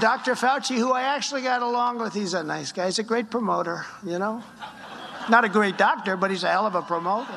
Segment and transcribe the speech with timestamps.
[0.00, 0.34] Dr.
[0.34, 2.86] Fauci, who I actually got along with, he's a nice guy.
[2.86, 4.42] He's a great promoter, you know?
[5.28, 7.32] Not a great doctor, but he's a hell of a promoter.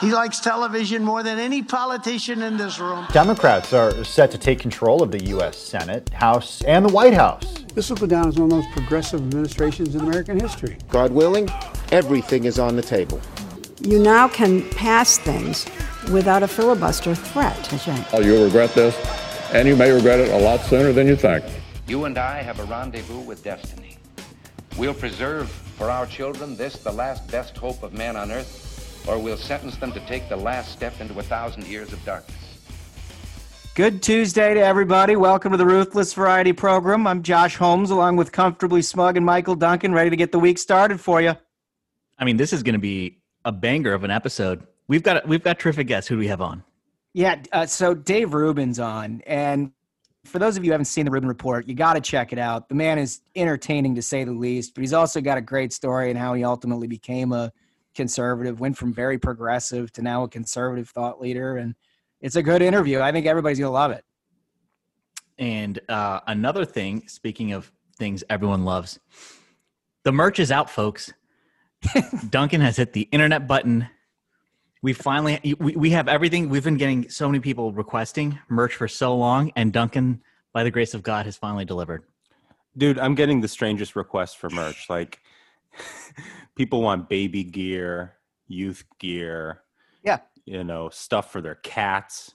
[0.00, 3.06] He likes television more than any politician in this room.
[3.12, 5.56] Democrats are set to take control of the U.S.
[5.56, 7.44] Senate, House, and the White House.
[7.74, 10.78] This will go down as one of the most progressive administrations in American history.
[10.88, 11.48] God willing,
[11.92, 13.20] everything is on the table.
[13.80, 15.66] You now can pass things
[16.10, 17.56] without a filibuster threat.
[18.12, 18.96] Oh, you'll regret this,
[19.52, 21.44] and you may regret it a lot sooner than you think.
[21.86, 23.98] You and I have a rendezvous with destiny.
[24.78, 28.62] We'll preserve for our children this, the last best hope of man on earth
[29.08, 32.36] or we'll sentence them to take the last step into a thousand years of darkness.
[33.74, 35.16] Good Tuesday to everybody.
[35.16, 37.06] Welcome to the Ruthless Variety Program.
[37.06, 40.58] I'm Josh Holmes, along with Comfortably Smug and Michael Duncan, ready to get the week
[40.58, 41.34] started for you.
[42.18, 44.66] I mean, this is going to be a banger of an episode.
[44.88, 46.08] We've got we've got terrific guests.
[46.08, 46.62] Who do we have on?
[47.14, 49.72] Yeah, uh, so Dave Rubin's on, and
[50.24, 52.38] for those of you who haven't seen the Rubin Report, you got to check it
[52.38, 52.68] out.
[52.68, 56.10] The man is entertaining to say the least, but he's also got a great story
[56.10, 57.52] and how he ultimately became a
[57.94, 61.56] conservative, went from very progressive to now a conservative thought leader.
[61.56, 61.74] And
[62.20, 63.00] it's a good interview.
[63.00, 64.04] I think everybody's going to love it.
[65.38, 69.00] And uh, another thing, speaking of things everyone loves,
[70.04, 71.12] the merch is out, folks.
[72.30, 73.88] Duncan has hit the internet button.
[74.82, 76.48] We finally we, we have everything.
[76.48, 80.20] We've been getting so many people requesting merch for so long, and Duncan,
[80.52, 82.02] by the grace of God, has finally delivered.
[82.76, 84.90] Dude, I'm getting the strangest requests for merch.
[84.90, 85.20] Like
[86.56, 88.14] people want baby gear,
[88.48, 89.62] youth gear.
[90.02, 90.18] Yeah.
[90.46, 92.34] You know, stuff for their cats.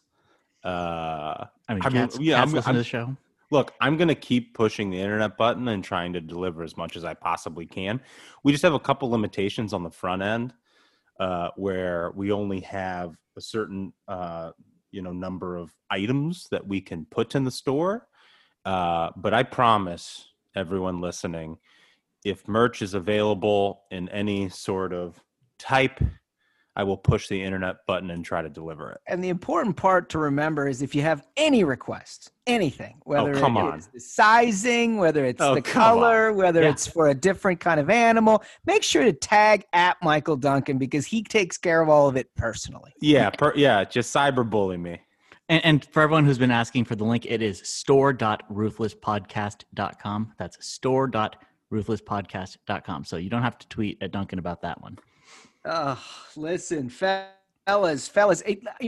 [0.64, 3.18] Uh, I mean, I cats, mean, yeah, cats I'm, listen I'm, to the show.
[3.52, 6.96] Look, I'm going to keep pushing the internet button and trying to deliver as much
[6.96, 8.02] as I possibly can.
[8.44, 10.54] We just have a couple limitations on the front end
[11.20, 14.52] uh, where we only have a certain, uh,
[14.92, 18.08] you know, number of items that we can put in the store.
[18.66, 21.58] Uh, but I promise everyone listening,
[22.26, 25.22] if merch is available in any sort of
[25.58, 26.00] type,
[26.78, 29.00] I will push the internet button and try to deliver it.
[29.08, 33.36] And the important part to remember is if you have any requests, anything, oh, whether
[33.36, 33.80] oh, come it, on.
[33.80, 36.38] it's the sizing, whether it's oh, the color, on.
[36.38, 36.70] whether yeah.
[36.70, 41.08] it's for a different kind of animal, make sure to tag at Michael Duncan because
[41.08, 42.94] he takes care of all of it personally.
[43.02, 45.02] Yeah, per, yeah, just cyberbully me.
[45.50, 50.34] And, and, for everyone who's been asking for the link, it is store.ruthlesspodcast.com.
[50.38, 53.06] That's store.ruthlesspodcast.com ruthlesspodcast.com.
[53.06, 54.98] So you don't have to tweet at Duncan about that one.
[55.70, 56.02] Oh,
[56.38, 58.42] listen, fellas, fellas.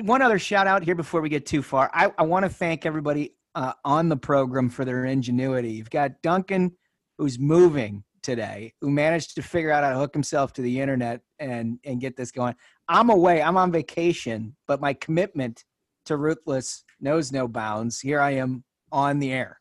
[0.04, 1.92] One other shout out here before we get too far.
[1.94, 5.74] I, I want to thank everybody uh, on the program for their ingenuity.
[5.74, 6.72] You've got Duncan,
[7.18, 11.20] who's moving today, who managed to figure out how to hook himself to the internet
[11.38, 12.56] and and get this going.
[12.88, 13.42] I'm away.
[13.42, 15.66] I'm on vacation, but my commitment
[16.06, 18.00] to Ruthless knows no bounds.
[18.00, 19.60] Here I am on the air.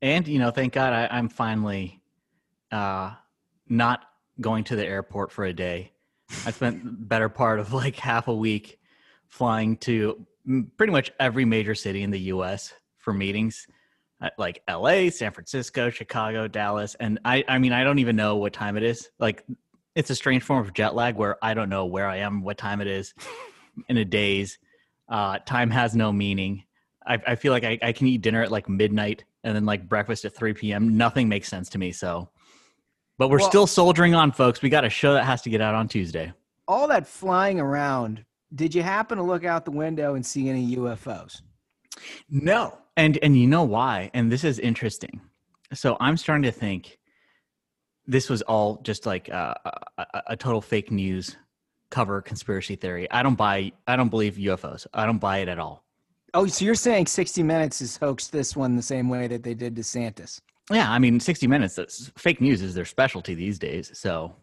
[0.00, 2.00] And you know, thank God I, I'm finally
[2.70, 3.14] uh,
[3.68, 4.04] not
[4.40, 5.90] going to the airport for a day.
[6.46, 8.78] I spent better part of like half a week
[9.28, 10.26] flying to
[10.76, 12.72] pretty much every major city in the U.S.
[12.98, 13.66] for meetings,
[14.20, 17.44] uh, like L.A., San Francisco, Chicago, Dallas, and I.
[17.48, 19.10] I mean, I don't even know what time it is.
[19.18, 19.44] Like,
[19.94, 22.58] it's a strange form of jet lag where I don't know where I am, what
[22.58, 23.14] time it is
[23.88, 24.58] in a days.
[25.08, 26.64] Uh, time has no meaning.
[27.06, 29.88] I, I feel like I, I can eat dinner at like midnight and then like
[29.88, 30.96] breakfast at 3 p.m.
[30.96, 31.92] Nothing makes sense to me.
[31.92, 32.28] So
[33.20, 34.62] but we're well, still soldiering on, folks.
[34.62, 36.32] We got a show that has to get out on Tuesday.
[36.66, 38.24] All that flying around.
[38.54, 41.42] Did you happen to look out the window and see any UFOs?
[42.30, 42.78] No.
[42.96, 44.10] And and you know why?
[44.14, 45.20] And this is interesting.
[45.74, 46.98] So I'm starting to think
[48.06, 51.36] this was all just like uh, a, a, a total fake news
[51.90, 53.06] cover conspiracy theory.
[53.10, 53.72] I don't buy.
[53.86, 54.86] I don't believe UFOs.
[54.94, 55.84] I don't buy it at all.
[56.32, 59.52] Oh, so you're saying 60 Minutes has hoaxed this one the same way that they
[59.52, 60.40] did DeSantis?
[60.70, 63.90] Yeah, I mean, 60 Minutes, fake news is their specialty these days.
[63.94, 64.36] So,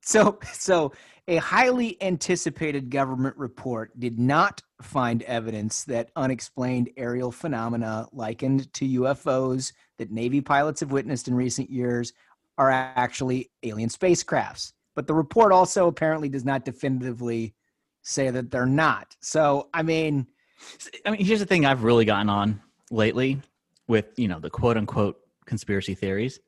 [0.00, 0.92] so, so
[1.28, 9.00] a highly anticipated government report did not find evidence that unexplained aerial phenomena likened to
[9.00, 12.12] UFOs that Navy pilots have witnessed in recent years
[12.58, 14.72] are actually alien spacecrafts.
[14.96, 17.54] But the report also apparently does not definitively
[18.02, 19.16] say that they're not.
[19.20, 20.26] So, I mean,
[21.06, 22.60] I mean, here's the thing I've really gotten on
[22.90, 23.40] lately
[23.86, 26.40] with, you know, the quote unquote conspiracy theories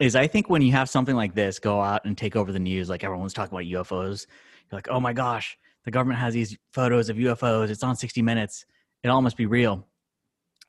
[0.00, 2.58] is I think when you have something like this go out and take over the
[2.58, 4.26] news, like everyone's talking about UFOs,
[4.70, 7.68] you're like, oh my gosh, the government has these photos of UFOs.
[7.68, 8.64] It's on 60 Minutes.
[9.02, 9.86] It all must be real.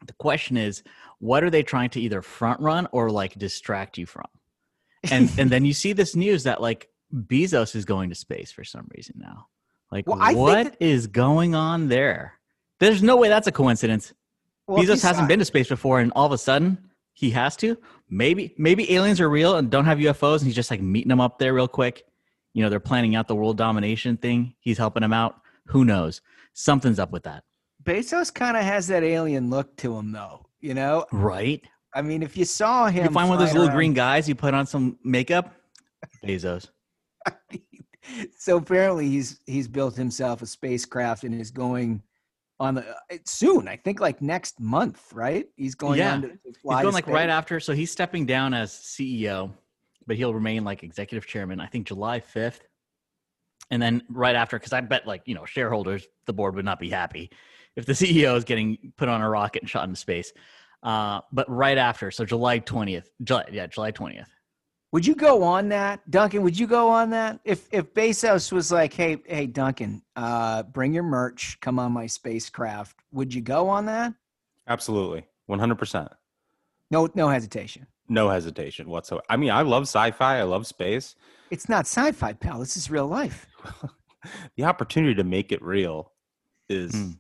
[0.06, 0.84] The question is,
[1.20, 4.26] what are they trying to either front run or like distract you from?
[5.10, 8.64] And and then you see this news that like Bezos is going to space for
[8.64, 9.48] some reason now.
[9.92, 12.40] Like, well, what that- is going on there?
[12.80, 14.14] There's no way that's a coincidence.
[14.68, 16.78] Well, Bezos hasn't been to space before, and all of a sudden
[17.14, 17.78] he has to.
[18.10, 21.22] Maybe maybe aliens are real and don't have UFOs, and he's just like meeting them
[21.22, 22.04] up there real quick.
[22.54, 24.56] You know, they're planning out the world domination thing.
[24.60, 25.40] He's helping them out.
[25.68, 26.22] Who knows?
[26.54, 27.44] Something's up with that,
[27.84, 30.46] Bezos kind of has that alien look to him, though.
[30.60, 31.64] You know, right?
[31.96, 34.28] I mean, if you saw him, You find one of those little around- green guys.
[34.28, 35.54] You put on some makeup.
[36.24, 36.70] Bezos.
[38.38, 42.02] so apparently he's he's built himself a spacecraft and is going
[42.62, 43.68] on the uh, soon.
[43.68, 45.48] I think like next month, right?
[45.58, 46.14] He's going Yeah.
[46.14, 49.52] on to, to He's going like right after, so he's stepping down as CEO,
[50.06, 51.60] but he'll remain like executive chairman.
[51.60, 52.62] I think July fifth,
[53.72, 56.80] and then right after, because I bet like you know shareholders, the board would not
[56.80, 57.32] be happy
[57.76, 60.32] if the CEO is getting put on a rocket and shot into space.
[60.84, 64.30] Uh, but right after, so July twentieth, July yeah, July twentieth.
[64.92, 66.44] Would you go on that, Duncan?
[66.44, 70.94] Would you go on that if if Bezos was like, "Hey, hey, Duncan, uh, bring
[70.94, 72.98] your merch, come on my spacecraft"?
[73.14, 74.14] Would you go on that?
[74.68, 76.10] Absolutely, one hundred percent.
[76.90, 77.88] No, no hesitation.
[78.10, 79.24] No hesitation whatsoever.
[79.30, 80.40] I mean, I love sci-fi.
[80.40, 81.16] I love space.
[81.52, 82.60] It's not sci-fi, pal.
[82.60, 83.48] This is real life.
[84.56, 86.12] The opportunity to make it real
[86.70, 87.12] is Hmm.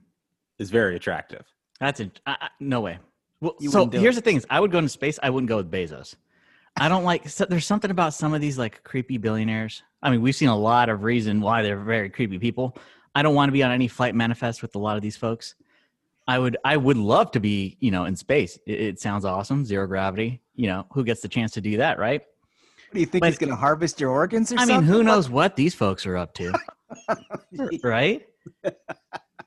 [0.59, 1.43] is very attractive.
[1.79, 2.99] That's in, I, I, no way.
[3.39, 4.23] Well, You so here's it.
[4.23, 5.17] the thing: is I would go into space.
[5.23, 6.13] I wouldn't go with Bezos.
[6.79, 7.27] I don't like.
[7.29, 9.83] So there's something about some of these like creepy billionaires.
[10.01, 12.77] I mean, we've seen a lot of reason why they're very creepy people.
[13.13, 15.55] I don't want to be on any flight manifest with a lot of these folks.
[16.27, 16.57] I would.
[16.63, 18.57] I would love to be, you know, in space.
[18.65, 19.65] It, it sounds awesome.
[19.65, 20.41] Zero gravity.
[20.55, 22.21] You know, who gets the chance to do that, right?
[22.21, 24.77] What do you think But- he's going to harvest your organs or I something?
[24.77, 26.53] mean, who knows what these folks are up to,
[27.83, 28.25] right?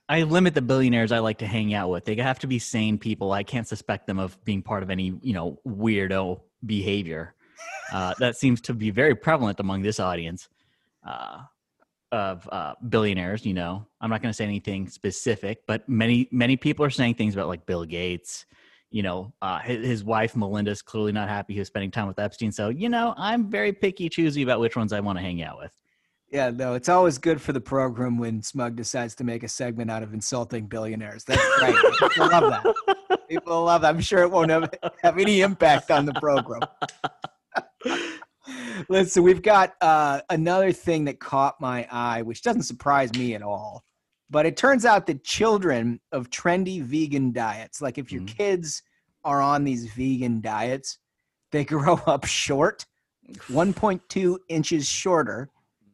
[0.08, 2.04] I limit the billionaires I like to hang out with.
[2.04, 3.32] They have to be sane people.
[3.32, 7.34] I can't suspect them of being part of any, you know, weirdo behavior.
[7.92, 10.48] Uh, that seems to be very prevalent among this audience
[11.06, 11.38] uh,
[12.12, 13.44] of uh, billionaires.
[13.44, 17.14] You know, I'm not going to say anything specific, but many many people are saying
[17.14, 18.46] things about like Bill Gates.
[18.90, 22.18] You know, uh, his, his wife is clearly not happy he was spending time with
[22.18, 22.52] Epstein.
[22.52, 25.58] So, you know, I'm very picky, choosy about which ones I want to hang out
[25.58, 25.72] with.
[26.34, 29.88] Yeah, no, it's always good for the program when Smug decides to make a segment
[29.88, 31.22] out of insulting billionaires.
[31.22, 31.76] That's right.
[32.00, 33.28] People love that.
[33.28, 33.94] People love that.
[33.94, 34.68] I'm sure it won't have,
[35.04, 36.62] have any impact on the program.
[38.88, 43.42] Listen, we've got uh, another thing that caught my eye, which doesn't surprise me at
[43.42, 43.84] all.
[44.28, 48.36] But it turns out that children of trendy vegan diets, like if your Mhm.
[48.36, 48.82] kids
[49.24, 50.98] are on these vegan diets,
[51.52, 52.86] they grow up short,
[53.52, 55.48] 1.2 inches shorter,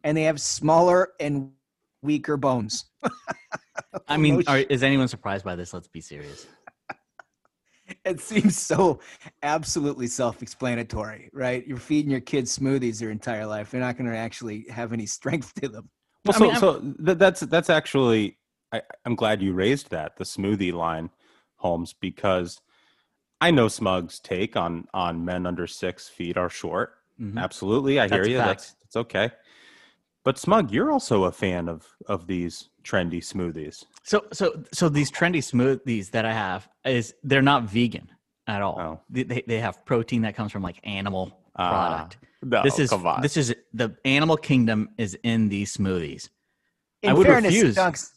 [0.05, 1.51] and they have smaller and
[2.03, 2.87] weaker bones.
[4.09, 5.73] I mean, are, is anyone surprised by this?
[5.73, 6.47] Let's be serious.
[8.05, 9.01] it seems so
[9.43, 11.67] absolutely self-explanatory, right?
[11.67, 15.07] You're feeding your kids smoothies their entire life; they're not going to actually have any
[15.07, 15.89] strength to them.
[16.25, 18.39] Well, so I'm- so th- that's that's actually
[18.73, 21.11] I, I'm glad you raised that the smoothie line,
[21.57, 22.61] Holmes, because
[23.41, 26.95] I know Smug's take on on men under six feet are short.
[27.21, 27.39] Mhm.
[27.39, 28.39] Absolutely, I hear That's a you.
[28.39, 28.49] fact.
[28.49, 29.31] That's that's okay.
[30.25, 33.85] But Smug, you're also a fan of of these trendy smoothies.
[34.05, 38.09] So, so, so these trendy smoothies that I have is they're not vegan
[38.47, 38.79] at all.
[38.81, 39.01] Oh.
[39.11, 41.71] They, they, they have protein that comes from like animal Ah,
[42.09, 42.19] product.
[42.43, 43.21] no, this is come on.
[43.23, 46.29] this is the animal kingdom is in these smoothies.
[47.03, 47.77] In I would fairness, refuse.
[47.77, 48.11] Dunks,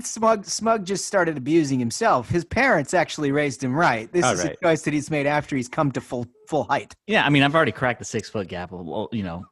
[0.00, 2.28] Smug Smug just started abusing himself.
[2.28, 4.10] His parents actually raised him right.
[4.12, 4.52] This All is right.
[4.60, 6.94] a choice that he's made after he's come to full full height.
[7.06, 9.44] Yeah, I mean, I've already cracked the six foot gap, a lo- you know,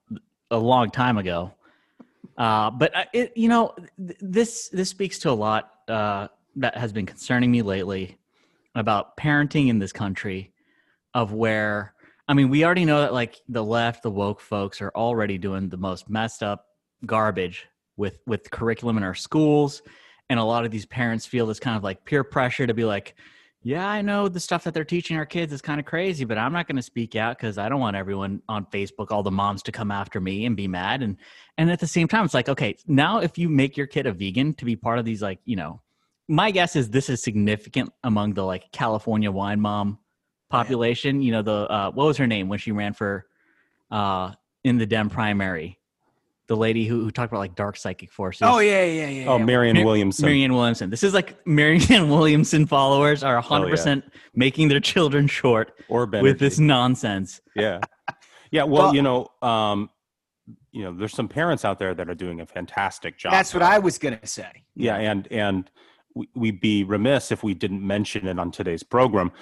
[0.50, 1.52] a long time ago.
[2.36, 6.76] Uh, but I- it, you know, th- this this speaks to a lot uh, that
[6.76, 8.18] has been concerning me lately
[8.74, 10.52] about parenting in this country.
[11.14, 11.94] Of where,
[12.28, 15.70] I mean, we already know that like the left, the woke folks are already doing
[15.70, 16.66] the most messed up
[17.06, 17.66] garbage
[17.96, 19.80] with with curriculum in our schools,
[20.28, 22.84] and a lot of these parents feel this kind of like peer pressure to be
[22.84, 23.14] like,
[23.62, 26.38] yeah, I know the stuff that they're teaching our kids is kind of crazy, but
[26.38, 29.30] I'm not going to speak out because I don't want everyone on Facebook, all the
[29.30, 31.02] moms, to come after me and be mad.
[31.02, 31.16] And
[31.58, 34.12] and at the same time, it's like, okay, now if you make your kid a
[34.12, 35.80] vegan to be part of these, like, you know,
[36.28, 39.98] my guess is this is significant among the like California wine mom
[40.50, 41.20] population.
[41.22, 43.26] You know, the uh, what was her name when she ran for
[43.90, 44.32] uh,
[44.64, 45.80] in the Dem primary?
[46.48, 48.42] The lady who, who talked about like dark psychic forces.
[48.42, 49.26] Oh yeah, yeah, yeah.
[49.28, 49.44] Oh, yeah.
[49.44, 50.24] Marion Mar- Williamson.
[50.26, 50.90] Marianne Williamson.
[50.90, 54.02] This is like Marianne Williamson followers are 100%
[54.34, 56.22] making their children short or Benedict.
[56.34, 57.40] with this nonsense.
[57.56, 57.80] yeah
[58.52, 59.90] yeah well, Well- you know um
[60.70, 63.62] you know there's some parents out there that are doing a fantastic job That's what
[63.64, 64.50] I was gonna say.
[64.76, 65.68] yeah and and
[66.36, 69.32] we'd be remiss if we didn't mention it on today's program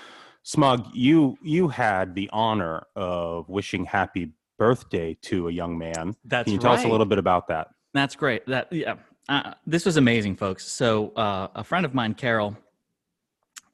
[0.42, 4.32] smug you you had the honor of wishing happy
[4.66, 7.68] birthday to a young man That's can you tell us a little bit about that
[7.94, 8.44] That's great.
[8.46, 8.96] That yeah,
[9.28, 10.66] uh, this was amazing, folks.
[10.66, 12.56] So uh, a friend of mine, Carol,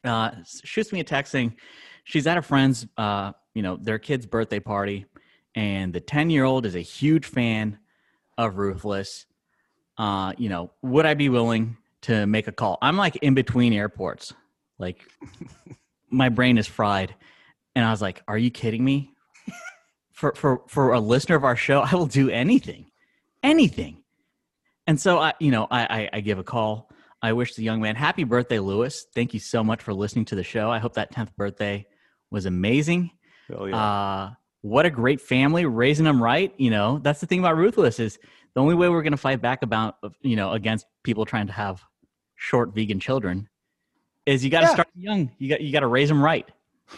[0.04, 1.56] uh, shoots me a text saying
[2.04, 5.06] she's at a friend's, uh, you know, their kid's birthday party,
[5.54, 7.78] and the 10 year old is a huge fan
[8.38, 9.26] of Ruthless.
[9.98, 12.78] Uh, you know, would I be willing to make a call?
[12.80, 14.32] I'm like in between airports.
[14.78, 14.98] Like,
[16.10, 17.14] my brain is fried.
[17.74, 19.12] And I was like, are you kidding me?
[20.20, 22.90] For, for, for a listener of our show, I will do anything,
[23.42, 24.02] anything.
[24.86, 26.90] And so I, you know, I, I, I give a call.
[27.22, 29.06] I wish the young man happy birthday, Lewis.
[29.14, 30.70] Thank you so much for listening to the show.
[30.70, 31.86] I hope that 10th birthday
[32.30, 33.10] was amazing.
[33.48, 33.76] Hell yeah.
[33.76, 36.52] Uh, what a great family raising them right.
[36.58, 38.18] You know, that's the thing about Ruthless is
[38.54, 41.54] the only way we're going to fight back about, you know, against people trying to
[41.54, 41.82] have
[42.36, 43.48] short vegan children
[44.26, 44.72] is you got to Yeah.
[44.74, 45.30] start young.
[45.38, 46.46] You got, you got to raise them right.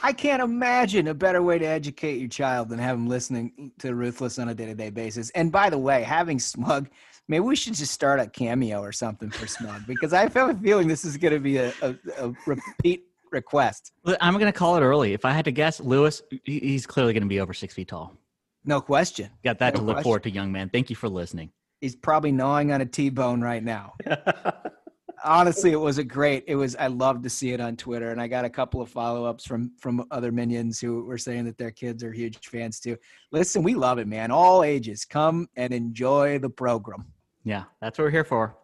[0.02, 3.94] I can't imagine a better way to educate your child than have them listening to
[3.94, 5.30] Ruthless on a day to day basis.
[5.30, 6.88] And by the way, having Smug,
[7.28, 10.54] maybe we should just start a cameo or something for Smug because I have a
[10.54, 13.92] feeling this is going to be a, a, a repeat request.
[14.20, 15.12] I'm going to call it early.
[15.12, 18.16] If I had to guess, Lewis, he's clearly going to be over six feet tall.
[18.64, 19.30] No question.
[19.42, 20.04] Got that No to look question.
[20.04, 20.68] forward to, young man.
[20.68, 21.50] Thank you for listening.
[21.80, 23.94] He's probably gnawing on a T bone right now.
[25.24, 26.44] Honestly, it was a great.
[26.46, 26.74] It was.
[26.76, 29.46] I love to see it on Twitter, and I got a couple of follow ups
[29.46, 32.96] from from other minions who were saying that their kids are huge fans too.
[33.30, 34.30] Listen, we love it, man.
[34.30, 37.06] All ages, come and enjoy the program.
[37.44, 38.54] Yeah, that's what we're here for.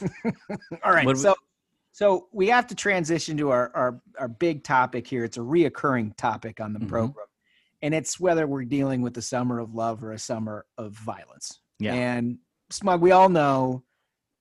[0.84, 1.34] All right, What do we- so
[1.92, 5.24] so we have to transition to our our our big topic here.
[5.24, 6.88] It's a reoccurring topic on the Mhm.
[6.88, 7.26] program,
[7.82, 11.60] and it's whether we're dealing with a summer of love or a summer of violence.
[11.78, 11.94] Yeah.
[11.94, 12.38] And
[12.70, 13.84] Smug, we all know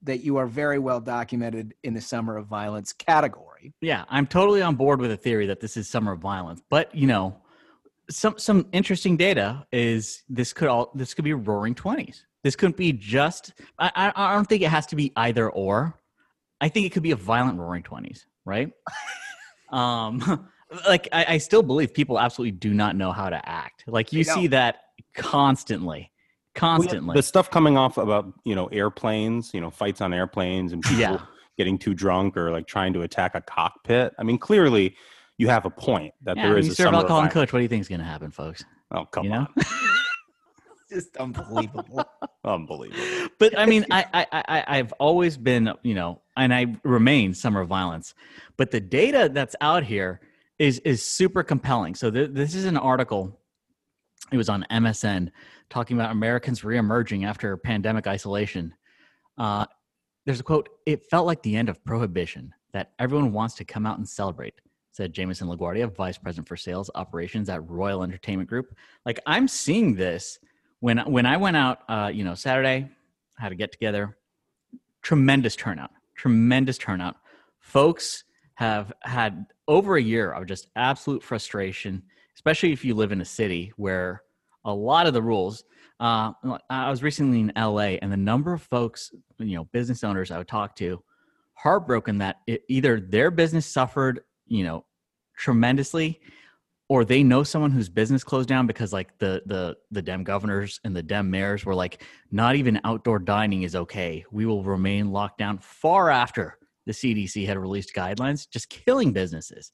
[0.04, 3.74] that you are very well documented in the summer of violence category.
[3.82, 6.62] Yeah, I'm totally on board with the theory that this is summer of violence.
[6.70, 7.36] But you know,
[8.10, 12.26] some some interesting data is this could all this could be roaring twenties.
[12.44, 13.54] This couldn't be just.
[13.80, 16.00] I, I I don't think it has to be either or.
[16.62, 18.72] I think it could be a violent roaring twenties, right?
[19.72, 20.48] um,
[20.88, 23.84] like I, I still believe people absolutely do not know how to act.
[23.88, 24.78] Like you see that
[25.16, 26.12] constantly,
[26.56, 27.14] constantly.
[27.14, 31.00] the stuff coming off about you know airplanes, you know fights on airplanes, and people
[31.00, 31.22] Yeah.
[31.58, 34.14] getting too drunk or like trying to attack a cockpit.
[34.18, 34.96] I mean, clearly
[35.38, 37.20] you have a point that yeah, there when is you a serve summer of alcohol
[37.22, 37.50] and violence.
[37.50, 37.54] coach.
[37.54, 38.64] What do you think is going to happen, folks?
[38.92, 39.48] Oh come You on,
[40.90, 42.06] Just unbelievable.
[42.44, 43.28] unbelievable.
[43.40, 47.62] but I mean, I, I, I, I've always been, you know, and I remain summer
[47.62, 48.14] of violence.
[48.56, 50.22] But the data that's out here
[50.60, 51.96] is is super compelling.
[51.96, 53.38] So th- this is an article.
[54.32, 55.32] It was on MSN
[55.70, 58.74] talking about Americans reemerging after pandemic isolation.
[59.38, 59.66] Uh,
[60.26, 62.54] there's a quote: "It felt like the end of prohibition.
[62.74, 64.56] That everyone wants to come out and celebrate."
[64.92, 68.76] Said Jameson LaGuardia, vice president for sales operations at Royal Entertainment Group.
[69.06, 70.40] Like I'm seeing this
[70.80, 72.90] when when I went out, uh, you know, Saturday,
[73.38, 74.18] had a get together.
[75.02, 77.18] Tremendous turnout, tremendous turnout.
[77.60, 78.24] Folks
[78.56, 82.04] have had over a year of just absolute frustration,
[82.36, 84.24] especially if you live in a city where
[84.66, 85.64] a lot of the rules.
[86.00, 86.34] Uh,
[86.70, 90.38] I was recently in LA, and the number of folks, you know, business owners I
[90.38, 91.02] would talk to,
[91.54, 94.86] heartbroken that it, either their business suffered, you know,
[95.38, 96.20] tremendously,
[96.88, 100.80] or they know someone whose business closed down because like the the the dem governors
[100.84, 105.12] and the dem mayors were like not even outdoor dining is okay we will remain
[105.12, 109.72] locked down far after the cdc had released guidelines just killing businesses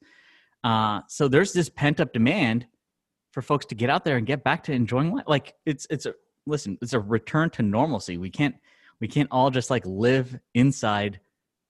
[0.64, 2.66] uh, so there's this pent up demand
[3.32, 6.06] for folks to get out there and get back to enjoying life like it's it's
[6.06, 6.14] a
[6.46, 8.56] listen it's a return to normalcy we can't
[9.00, 11.20] we can't all just like live inside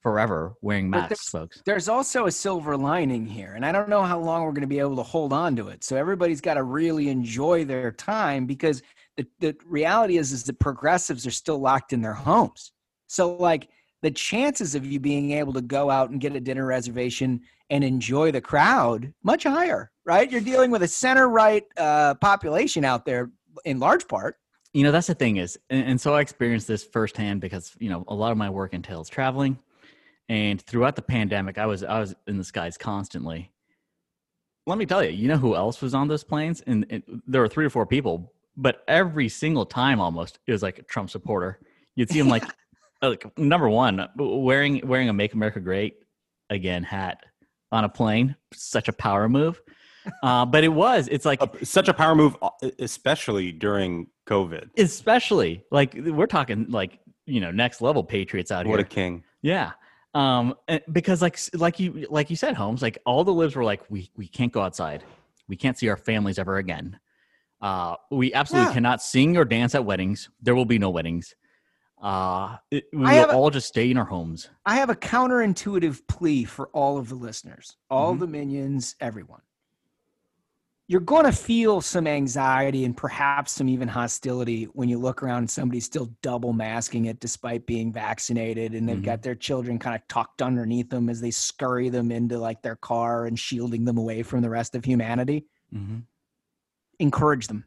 [0.02, 4.20] forever wearing masks folks There's also a silver lining here, and I don't know how
[4.20, 5.84] long we're going to be able to hold on to it.
[5.84, 8.82] So everybody's got to really enjoy their time because
[9.18, 12.72] the, the reality is is that progressives are still locked in their homes.
[13.08, 13.70] So like
[14.02, 17.84] the chances of you being able to go out and get a dinner reservation and
[17.84, 20.32] enjoy the crowd much higher, right?
[20.32, 23.32] You're dealing with a center right uh, population out there
[23.66, 24.38] in large part.
[24.74, 27.90] you know that's the thing is and, and so i experienced this firsthand because you
[27.90, 29.58] know a lot of my work entails traveling.
[30.30, 33.52] And throughout the pandemic i was i was in the skies constantly.
[34.68, 36.62] Let me tell you you know who else was on those planes?
[36.66, 40.64] And, and there were three or four people but every single time almost it was
[40.64, 41.60] like a trump supporter.
[41.96, 42.44] You'd see him like
[43.02, 45.96] like number one wearing wearing a make america great
[46.50, 47.24] again hat
[47.72, 49.60] on a plane such a power move
[50.24, 54.70] uh, but it was it's like Uh, such a power move, uh, especially during COVID.
[54.78, 58.72] especially like we're talking like you know next level patriots out here.
[58.72, 59.24] What a king!
[59.42, 59.72] yeah
[60.14, 60.54] um
[60.92, 64.12] because like like you like you said holmes like all the libs were like we
[64.18, 65.04] we can't go outside
[65.48, 67.00] we can't see our families ever again
[67.62, 68.74] uh we absolutely Yeah.
[68.74, 71.34] cannot sing or dance at weddings there will be no weddings
[72.02, 74.50] Uh, it, we I will a- all just stay in our homes.
[74.66, 78.20] I have a counterintuitive plea for all of the listeners, all Mhm.
[78.22, 79.42] the minions, everyone.
[80.92, 85.38] You're going to feel some anxiety and perhaps some even hostility when you look around
[85.38, 89.04] and somebody's still double masking it despite being vaccinated and they've Mhm.
[89.06, 92.76] got their children kind of tucked underneath them as they scurry them into like their
[92.76, 95.46] car and shielding them away from the rest of humanity.
[95.74, 96.00] Mm-hmm.
[97.00, 97.64] Encourage them.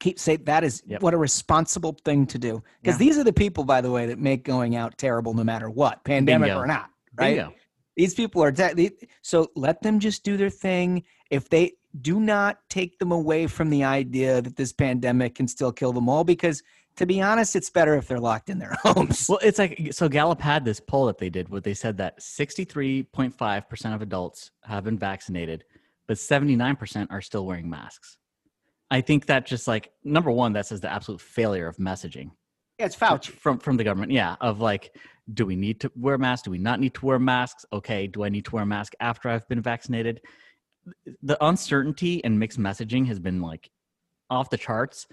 [0.00, 1.02] Keep say that is Yep.
[1.02, 2.64] what a responsible thing to do.
[2.82, 3.06] Because Yeah.
[3.06, 6.02] these are the people, by the way, that make going out terrible no matter what,
[6.02, 6.58] pandemic Bingo.
[6.60, 6.90] or not.
[7.14, 7.36] Right?
[7.36, 7.54] Bingo.
[7.96, 8.90] These people are they-
[9.22, 11.04] so let them just do their thing.
[11.30, 15.72] If they do not take them away from the idea that this pandemic can still
[15.72, 16.62] kill them all, because
[16.96, 19.26] to be honest, it's better if they're locked in their homes.
[19.28, 22.20] Well, it's like so Gallup had this poll that they did where they said that
[22.20, 25.64] 63.5% of adults have been vaccinated,
[26.06, 28.16] but 79% are still wearing masks.
[28.90, 32.30] I think that just like number one, that says the absolute failure of messaging
[32.78, 33.28] Yeah, it's Fauci.
[33.30, 34.12] from from the government.
[34.12, 34.94] Yeah, of like,
[35.32, 36.44] do we need to wear masks?
[36.44, 37.64] Do we not need to wear masks?
[37.72, 40.20] Okay, do I need to wear a mask after I've been vaccinated?
[41.22, 43.70] The uncertainty and mixed messaging has been like
[44.30, 45.06] off the charts.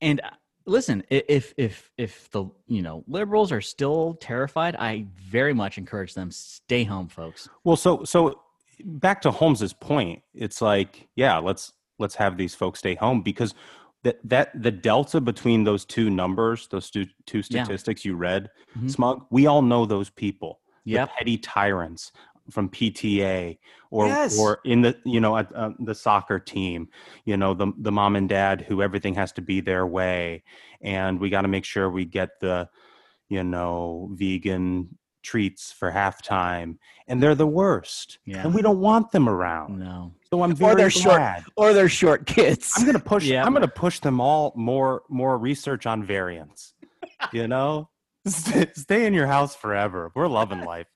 [0.00, 0.30] And uh,
[0.66, 6.14] listen, if if if the you know liberals are still terrified, I very much encourage
[6.14, 7.48] them stay home, folks.
[7.64, 8.40] Well, so so
[8.84, 13.54] back to Holmes's point, it's like, yeah, let's let's have these folks stay home because
[14.02, 17.62] that that the delta between those two numbers, those two two Yeah.
[17.64, 18.90] statistics you read, Mhm.
[18.90, 20.60] Smug, we all know those people.
[20.86, 21.08] Yep.
[21.08, 22.12] The petty tyrants
[22.50, 23.58] from PTA
[23.90, 24.38] or Yes.
[24.38, 26.88] or in the you know at, uh, the soccer team,
[27.24, 30.42] you know the the mom and dad who everything has to be their way,
[30.80, 32.68] and we got to make sure we get the
[33.28, 36.76] you know vegan treats for halftime,
[37.08, 38.42] and they're the worst, Yeah.
[38.44, 39.78] and we don't want them around.
[39.78, 40.12] No.
[40.28, 41.22] So I'm very they're short-
[41.56, 42.74] or they're short kids.
[42.76, 43.24] I'm gonna push.
[43.24, 43.42] Yeah.
[43.44, 46.74] I'm gonna push them all more more research on variants.
[47.32, 47.88] You know,
[48.26, 50.12] stay, stay in your house forever.
[50.14, 50.88] We're loving life.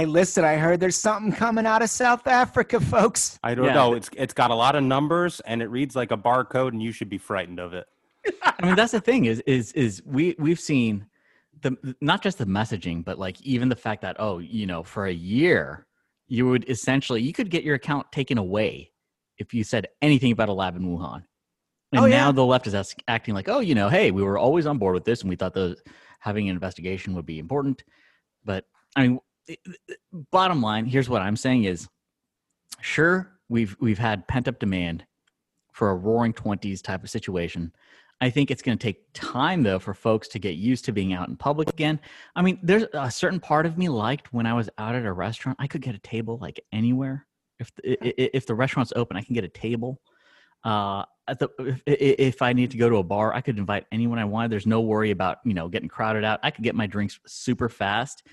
[0.00, 3.38] Hey, listen, I heard there's something coming out of South Africa, folks.
[3.44, 3.74] I don't Yeah.
[3.74, 3.92] know.
[3.92, 6.90] It's it's got a lot of numbers and it reads like a barcode, and you
[6.90, 7.86] should be frightened of it.
[8.42, 11.04] I mean, that's the thing is is is we we've seen
[11.60, 15.04] the not just the messaging, but like even the fact that oh, you know, for
[15.04, 15.86] a year
[16.28, 18.90] you would essentially you could get your account taken away
[19.36, 21.24] if you said anything about a lab in Wuhan.
[21.92, 22.32] And Oh, now yeah.
[22.32, 24.94] the left is ask- acting like, oh, you know, hey, we were always on board
[24.94, 25.76] with this, and we thought the
[26.20, 27.84] having an investigation would be important.
[28.46, 28.64] But
[28.96, 29.22] I mean, it- it-
[30.30, 31.88] bottom line, here's what I'm saying is,
[32.80, 35.04] sure, we've we've had pent up demand
[35.72, 37.72] for a roaring 20s type of situation.
[38.20, 41.12] I think it's going to take time though for folks to get used to being
[41.12, 41.98] out in public again.
[42.36, 45.12] I mean, there's a certain part of me liked when I was out at a
[45.12, 47.26] restaurant, I could get a table like anywhere.
[47.58, 50.00] If the, if the restaurant's open, I can get a table.
[50.64, 54.18] Uh, the if, if I need to go to a bar, I could invite anyone
[54.18, 54.50] I wanted.
[54.50, 56.40] There's no worry about you know getting crowded out.
[56.42, 58.26] I could get my drinks super fast.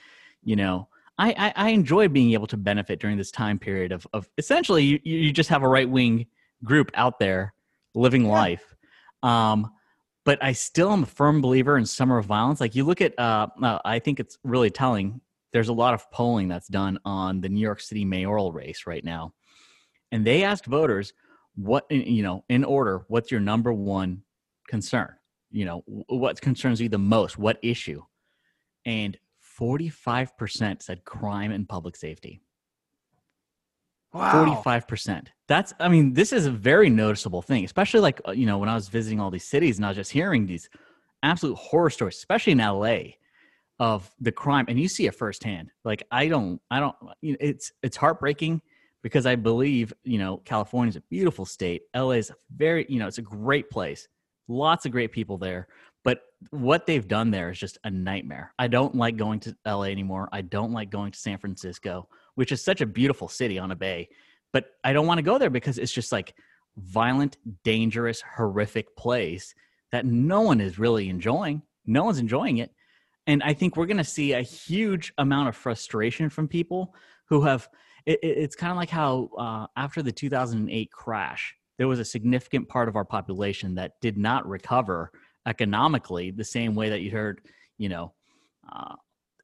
[0.44, 4.06] You know, I I, I enjoy being able to benefit during this time period of
[4.14, 6.28] of essentially you you just have a right wing
[6.64, 7.54] group out there
[7.94, 8.76] living life.
[9.24, 9.72] Um,
[10.28, 12.60] but I still am a firm believer in summer of violence.
[12.60, 15.22] Like you look at, uh, uh, I think it's really telling.
[15.54, 19.04] There's a lot of polling that's done on the New York City mayoral race right
[19.04, 19.34] now,
[20.12, 21.14] and they asked voters
[21.56, 23.06] what you know in order.
[23.08, 24.24] What's your number one
[24.68, 25.16] concern?
[25.50, 27.38] You know what concerns you the most?
[27.38, 28.04] What issue?
[28.86, 29.18] And
[29.60, 32.41] 45% said crime and public safety.
[34.13, 34.63] Wow.
[34.63, 35.28] 45%.
[35.48, 38.70] That's, I mean, this is a very noticeable thing, especially like, uh, you know, when
[38.70, 40.70] I was visiting all these cities and I was just hearing these
[41.24, 43.00] absolute horror stories, especially in LA
[43.80, 44.65] of the crime.
[44.70, 45.72] And you see it firsthand.
[45.84, 48.62] Like, I don't, I don't, you know, it's, it's heartbreaking
[49.04, 51.84] because I believe, you know, California is a beautiful state.
[51.96, 54.08] LA is a very, you know, it's a great place.
[54.48, 55.67] Lots of great people there.
[56.08, 58.54] But what they've done there is just a nightmare.
[58.58, 60.30] I don't like going to LA anymore.
[60.32, 63.76] I don't like going to San Francisco, which is such a beautiful city on a
[63.76, 64.08] bay.
[64.54, 66.34] But I don't want to go there because it's just like
[66.78, 69.54] violent, dangerous, horrific place
[69.91, 71.62] that no one is really enjoying.
[71.86, 72.72] No one's enjoying it.
[73.26, 77.41] And I think we're going to see a huge amount of frustration from people who
[77.41, 77.67] have.
[78.06, 82.06] It, it- it's kind of like how uh, after the 2008 crash, there was a
[82.06, 85.12] significant part of our population that did not recover
[85.48, 87.42] economically the same way that you heard,
[87.78, 88.14] you know,
[88.72, 88.96] uh,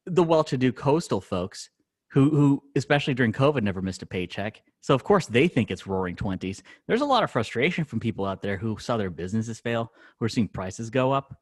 [0.06, 1.70] the well-to-do coastal folks
[2.12, 4.62] who, who especially during COVID never missed a paycheck.
[4.82, 6.62] So of course they think it's roaring twenties.
[6.86, 10.26] There's a lot of frustration from people out there who saw their businesses fail, who
[10.26, 11.34] are seeing prices go up.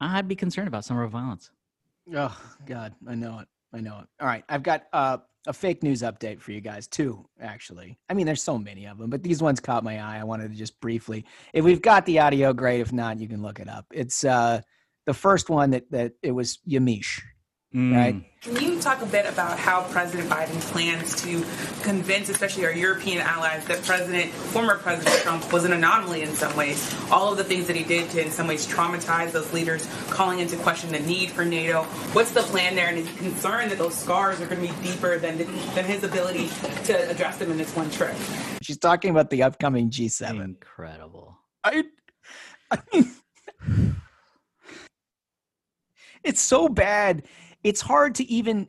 [0.00, 1.50] I'd be concerned about summer violence.
[2.14, 3.48] Oh God, I know it.
[3.74, 4.06] I know it.
[4.20, 7.26] All right, I've got uh, a fake news update for you guys too.
[7.40, 10.18] Actually, I mean, there's so many of them, but these ones caught my eye.
[10.20, 11.24] I wanted to just briefly.
[11.52, 12.80] If we've got the audio, great.
[12.80, 13.86] If not, you can look it up.
[13.92, 14.60] It's uh,
[15.06, 17.20] The first one that that it was Yamiche,
[17.74, 17.96] Mm.
[17.96, 18.24] right?
[18.40, 21.42] Can you talk a bit about how President Biden plans to
[21.82, 26.54] convince, especially our European allies, that President, former President Trump was an anomaly in some
[26.56, 26.94] ways?
[27.10, 30.38] All of the things that he did to, in some ways, traumatize those leaders, calling
[30.38, 31.82] into question the need for NATO.
[32.12, 32.86] What's the plan there?
[32.88, 36.04] And is he concerned that those scars are going to be deeper than than his
[36.04, 36.50] ability
[36.84, 38.14] to address them in this one trip?
[38.62, 40.44] She's talking about the upcoming G7.
[40.44, 41.38] Incredible.
[41.64, 41.84] I,
[42.70, 43.10] I mean,
[46.22, 47.24] it's so bad.
[47.64, 48.68] It's hard to even.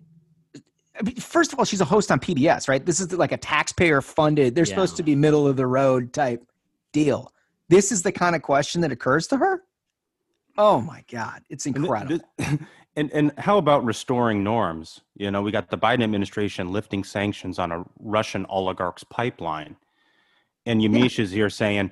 [0.97, 2.83] I mean, first of all, she's a host on PBS, right?
[2.85, 4.55] This is like a taxpayer funded.
[4.55, 4.69] They're Yeah.
[4.69, 6.41] supposed to be middle of the road type
[6.93, 7.31] deal.
[7.67, 9.63] This is the kind of question that occurs to her.
[10.57, 12.25] Oh my god, it's And th- incredible.
[12.97, 15.01] And and how about restoring norms?
[15.17, 19.75] You know, we got the Biden administration lifting sanctions on a Russian oligarch's pipeline,
[20.65, 21.91] and Yamiche is here saying,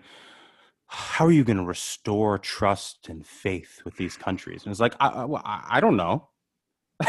[0.85, 4.95] "How are you going to restore trust and faith with these countries?" And it's like,
[5.01, 6.29] I, I I don't know.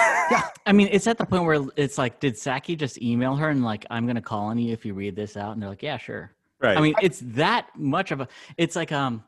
[0.66, 3.64] I mean, it's at the point where it's like, did Psaki just email her and
[3.64, 5.52] like, I'm gonna call on you if you read this out?
[5.52, 6.34] And they're like, yeah, sure.
[6.60, 6.78] Right.
[6.78, 8.28] I mean, it's that much of a.
[8.56, 9.24] It's like um,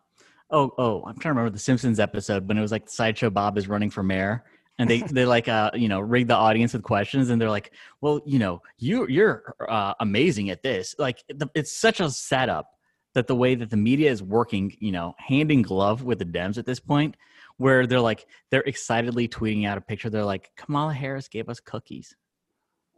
[0.50, 3.30] oh oh, I'm trying to remember the Simpsons episode when it was like the Sideshow
[3.30, 4.44] Bob is running for mayor,
[4.78, 7.72] and they they like uh you know rig the audience with questions, and they're like,
[8.00, 10.94] well, you know, you you're uh, amazing at this.
[10.98, 12.70] Like, the, it's such a setup
[13.14, 16.24] that the way that the media is working, you know, hand in glove with the
[16.24, 17.16] Dems at this point,
[17.58, 20.10] where they're like they're excitedly tweeting out a picture.
[20.10, 22.14] They're like, Kamala Harris gave us cookies.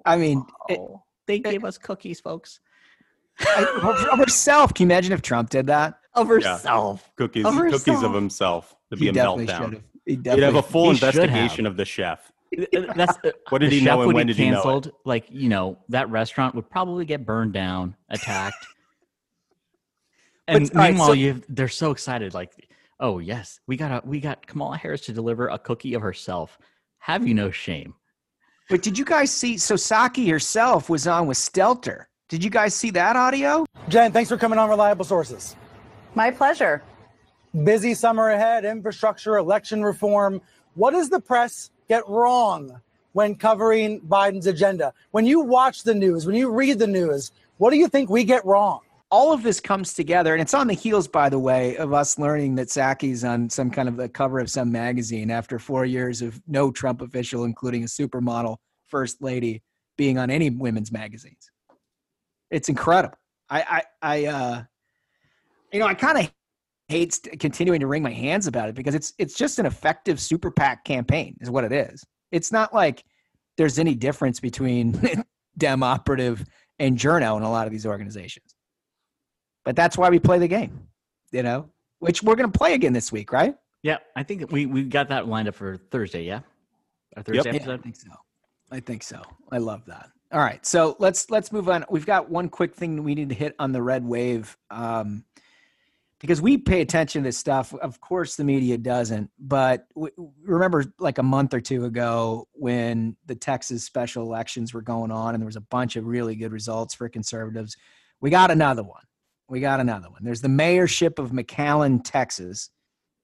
[0.04, 2.60] I mean, it, Oh, they gave us cookies, folks.
[3.40, 4.74] I- of herself.
[4.74, 5.98] Can you imagine if Trump did that?
[6.14, 6.34] Of Yeah.
[6.54, 7.10] herself.
[7.16, 9.58] Cookies, Of cookies of himself to be He a meltdown.
[9.64, 9.82] should've.
[10.06, 11.14] He You'd have a full He should have.
[11.16, 12.32] investigation of the chef.
[12.96, 14.88] That's uh, What did he know and when get did he know it?
[15.04, 18.56] Like you know, that restaurant would probably get burned down, attacked.
[20.46, 22.32] and But, all right, meanwhile, so- you they're so excited.
[22.34, 22.52] Like,
[23.00, 26.58] oh yes, we got a we got Kamala Harris to deliver a cookie of herself.
[26.98, 27.94] Have you no shame?
[28.68, 29.56] But did you guys see?
[29.56, 32.04] So Psaki herself was on with Stelter.
[32.28, 33.64] Did you guys see that audio?
[33.88, 35.56] Jen, thanks for coming on Reliable Sources.
[36.14, 36.82] My pleasure.
[37.64, 40.42] Busy summer ahead, infrastructure, election reform.
[40.74, 42.78] What does the press get wrong
[43.12, 44.92] when covering Biden's agenda?
[45.12, 48.24] When you watch the news, when you read the news, what do you think we
[48.24, 48.80] get wrong?
[49.10, 52.18] All of this comes together, and it's on the heels, by the way, of us
[52.18, 56.20] learning that Psaki's on some kind of the cover of some magazine after four years
[56.20, 59.62] of no Trump official, including a supermodel first lady,
[59.96, 61.50] being on any women's magazines.
[62.50, 63.16] It's incredible.
[63.50, 64.62] I, I, I uh,
[65.72, 66.32] you know, I kind of
[66.88, 70.50] hate continuing to wring my hands about it because it's it's just an effective super
[70.50, 72.04] PAC campaign, is what it is.
[72.32, 73.04] It's not like
[73.56, 74.98] there's any difference between
[75.58, 76.44] Dem operative
[76.78, 78.47] and Journo in a lot of these organizations.
[79.68, 80.88] But that's why we play the game,
[81.30, 83.54] you know, which we're going to play again this week, right?
[83.82, 86.22] Yeah, I think we we got that lined up for Thursday.
[86.22, 86.40] Yeah,
[87.14, 88.08] our Thursday Yeah, I think so.
[88.70, 89.20] I think so.
[89.52, 90.08] I love that.
[90.32, 91.84] All right, so let's let's move on.
[91.90, 95.26] We've got one quick thing we need to hit on the red wave, um,
[96.18, 97.74] because we pay attention to this stuff.
[97.74, 99.30] Of course, the media doesn't.
[99.38, 104.80] But w- remember, like a month or two ago, when the Texas special elections were
[104.80, 107.76] going on, and there was a bunch of really good results for conservatives.
[108.22, 109.02] We got another one.
[109.48, 110.22] We got another one.
[110.24, 112.70] There's the mayorship of McAllen, Texas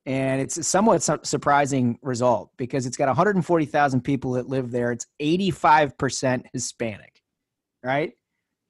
[0.06, 4.92] and it's a somewhat su- surprising result because it's got 140,000 people that live there.
[4.92, 7.22] It's 85% Hispanic,
[7.82, 8.12] right?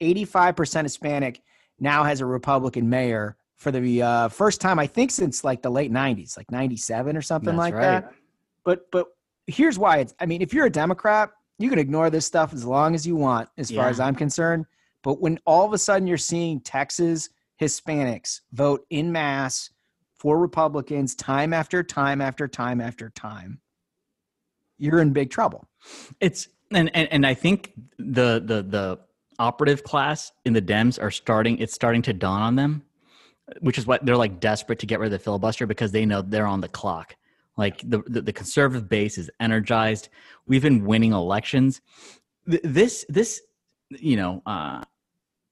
[0.00, 1.42] 85% Hispanic
[1.80, 5.70] now has a Republican mayor for the uh, first time, I think, since like the
[5.70, 7.82] late 90s, like 97 or something That's like right.
[7.82, 8.12] that.
[8.64, 9.08] But but
[9.46, 10.14] here's why it's.
[10.20, 13.16] I mean, if you're a Democrat, you can ignore this stuff as long as you
[13.16, 14.66] want, as far as I'm concerned.
[15.02, 17.28] But when all of a sudden you're seeing Texas
[17.60, 19.70] Hispanics vote in mass
[20.16, 23.60] for Republicans time after time after time after time,
[24.78, 25.68] you're in big trouble.
[26.20, 28.98] It's and, and and I think the the the
[29.38, 31.58] operative class in the Dems are starting.
[31.58, 32.82] It's starting to dawn on them,
[33.60, 36.22] which is what they're like desperate to get rid of the filibuster because they know
[36.22, 37.16] they're on the clock.
[37.56, 40.08] Like the the, the conservative base is energized.
[40.46, 41.80] We've been winning elections.
[42.46, 43.42] This this
[43.90, 44.84] you know uh,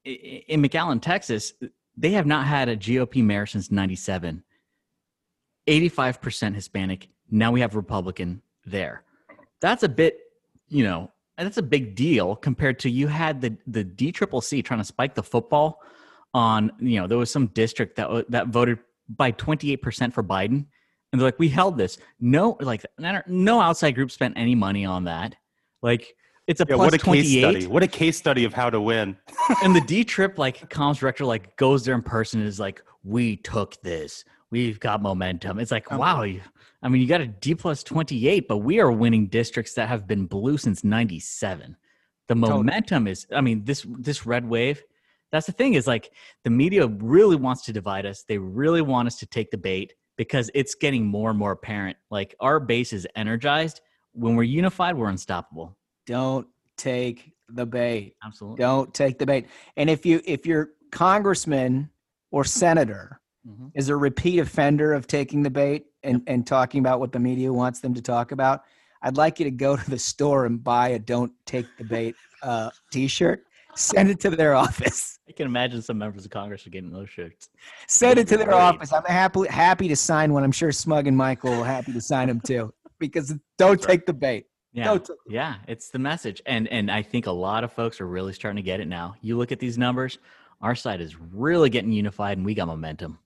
[0.03, 1.53] in McAllen, Texas,
[1.95, 4.43] they have not had a GOP mayor since '97.
[5.67, 7.09] 85% Hispanic.
[7.31, 9.03] Now we have Republican there.
[9.61, 10.19] That's a bit,
[10.67, 14.61] you know, that's a big deal compared to you had the the D triple C
[14.61, 15.81] trying to spike the football
[16.33, 18.79] on, you know, there was some district that that voted
[19.09, 20.65] by 28% for Biden.
[21.11, 21.97] And they're like, we held this.
[22.19, 22.85] No, like
[23.27, 25.35] no outside group spent any money on that.
[25.81, 26.15] Like
[26.47, 27.67] it's a Yeah, plus what a 28 case study.
[27.67, 29.17] What a case study of how to win.
[29.63, 32.81] and the D trip like comms director like goes there in person and is like,
[33.03, 34.23] we took this.
[34.51, 35.59] we've got momentum.
[35.59, 36.41] It's like, um, wow, you,
[36.81, 40.07] I mean, you got a D plus 28, but we are winning districts that have
[40.07, 41.75] been blue since 97.
[42.27, 42.51] The Totally.
[42.51, 44.81] momentum is, I mean, this this red wave,
[45.31, 46.11] that's the thing is like
[46.43, 48.23] the media really wants to divide us.
[48.27, 51.97] They really want us to take the bait because it's getting more and more apparent.
[52.11, 53.81] Like our base is energized.
[54.13, 55.75] When we're unified, we're unstoppable.
[56.05, 58.15] Don't take the bait.
[58.25, 58.57] Absolutely.
[58.57, 59.47] Don't take the bait.
[59.77, 61.89] And if you if your congressman
[62.31, 63.71] or senator Mhm.
[63.75, 67.51] is a repeat offender of taking the bait and, and talking about what the media
[67.51, 68.63] wants them to talk about,
[69.01, 72.15] I'd like you to go to the store and buy a "Don't Take the Bait"
[72.41, 73.43] uh, T-shirt.
[73.75, 75.19] Send it to their office.
[75.27, 77.49] I can imagine some members of Congress are getting those shirts.
[77.87, 78.93] Send it to their office.
[78.93, 80.43] I'm happy happy to sign one.
[80.43, 82.73] I'm sure Smug and Michael will happy to sign them too.
[82.99, 84.45] Because don't take the bait.
[84.73, 84.85] Yeah.
[84.85, 86.41] Don't take Yeah, it's the message.
[86.45, 89.15] And and I think a lot of folks are really starting to get it now.
[89.21, 90.17] You look at these numbers,
[90.61, 93.19] our side is really getting unified and we got momentum.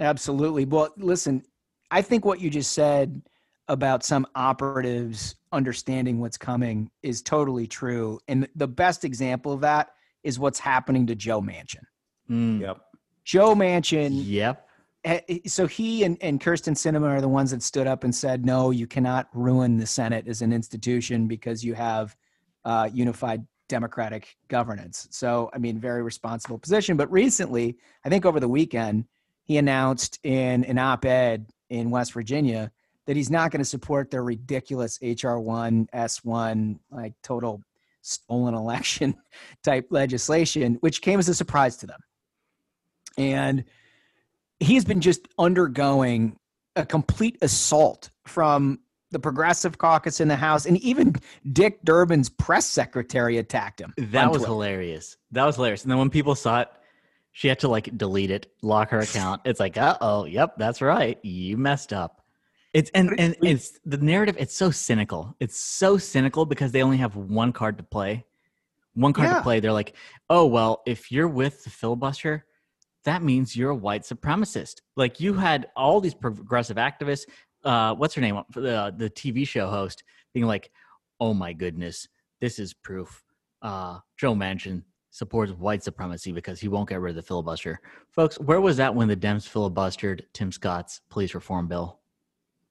[0.00, 0.64] Absolutely.
[0.64, 1.42] Well, listen,
[1.90, 3.22] I think what you just said
[3.68, 8.18] about some operatives understanding what's coming is totally true.
[8.28, 9.90] And the best example of that
[10.22, 11.84] is what's happening to Joe Manchin.
[12.30, 12.80] Mm, Yep.
[13.24, 14.68] Joe Manchin, Yep.
[15.04, 18.14] Eh, eh, so he and, and Kyrsten Sinema are the ones that stood up and
[18.14, 22.16] said, no, you cannot ruin the Senate as an institution because you have
[22.64, 25.06] uh, unified democratic governance.
[25.10, 26.96] So, I mean, very responsible position.
[26.96, 29.04] But recently, I think over the weekend,
[29.44, 32.70] he announced in an op ed in West Virginia
[33.06, 37.62] that he's not going to support their ridiculous HR1, S1, like total
[38.00, 39.14] stolen election
[39.62, 42.00] type legislation, which came as a surprise to them.
[43.18, 43.64] And
[44.60, 46.36] he's been just undergoing
[46.76, 51.14] a complete assault from the progressive caucus in the House, and even
[51.52, 53.94] Dick Durbin's press secretary attacked him.
[53.96, 54.52] That was Twitter.
[54.52, 55.16] hilarious.
[55.30, 55.82] That was hilarious.
[55.82, 56.68] And then when people saw it,
[57.30, 59.42] she had to like delete it, lock her account.
[59.44, 61.18] It's like, uh oh, yep, that's right.
[61.24, 62.22] You messed up.
[62.72, 64.36] It's and and it's the narrative.
[64.38, 65.36] It's so cynical.
[65.38, 68.24] It's so cynical because they only have one card to play.
[68.94, 69.36] One card Yeah.
[69.36, 69.60] to play.
[69.60, 69.94] They're like,
[70.28, 72.46] oh well, if you're with the filibuster,
[73.04, 74.76] that means you're a white supremacist.
[74.96, 77.24] Like you had all these progressive activists.
[77.62, 78.40] Uh, what's her name?
[78.54, 80.70] The the TV show host being like,
[81.20, 82.08] oh my goodness,
[82.40, 83.22] this is proof.
[83.62, 87.80] Uh, Joe Manchin supports white supremacy because he won't get rid of the filibuster.
[88.10, 92.00] Folks, where was that when the Dems filibustered Tim Scott's police reform bill?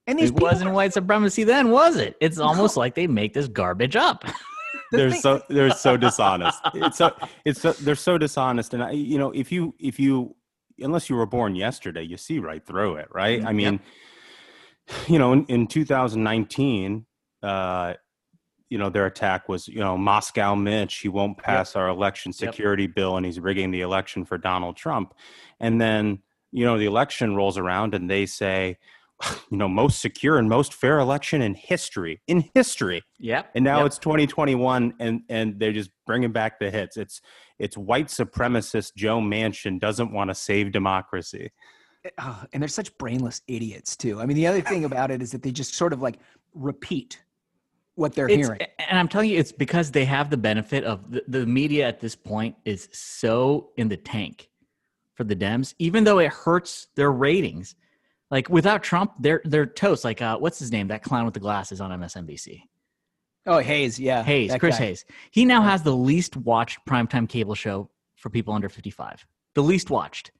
[0.05, 2.15] And these It wasn't white supremacy then, was it?
[2.19, 4.25] It's almost like they make this garbage up.
[4.93, 6.59] they're so they're so dishonest.
[6.73, 7.13] It's so
[7.45, 10.35] it's so, they're so dishonest, and I, you know if you if you
[10.79, 13.41] unless you were born yesterday, you see right through it, right?
[13.41, 13.79] Mm, I mean,
[15.07, 17.05] you know, in, in 2019,
[17.41, 17.93] uh,
[18.69, 22.35] you know, their attack was you know Moscow Mitch, he won't pass our election Yep.
[22.53, 25.13] security bill, and he's rigging the election for Donald Trump,
[25.59, 26.19] and then
[26.51, 28.77] you know the election rolls around, and they say.
[29.51, 32.21] You know, most secure and most fair election in history.
[32.27, 33.51] In history, yep.
[33.53, 33.87] and now yep.
[33.87, 37.21] it's 2021 and and they're just bringing back the hits it's
[37.59, 41.51] it's white supremacist joe manchin doesn't want to save democracy
[42.03, 44.19] eh, oh, and they're such brainless idiots too.
[44.19, 46.17] I mean, the other thing about it is that they just sort of like
[46.53, 47.21] repeat
[47.95, 48.61] what they're It's- hearing.
[48.79, 51.99] And I'm telling you, it's because they have the benefit of the, the media at
[51.99, 54.49] this point is so in the tank
[55.15, 57.75] for the Dems, even though it hurts their ratings.
[58.31, 60.03] Like without Trump, they're they're toast.
[60.03, 60.87] Like uh, what's his name?
[60.87, 62.63] That clown with the glasses on MSNBC.
[63.45, 64.85] Oh, Hayes, yeah, Hayes, Chris guy.
[64.85, 65.05] Hayes.
[65.31, 69.25] He now has the least watched primetime cable show for people under 55.
[69.53, 70.31] The least watched.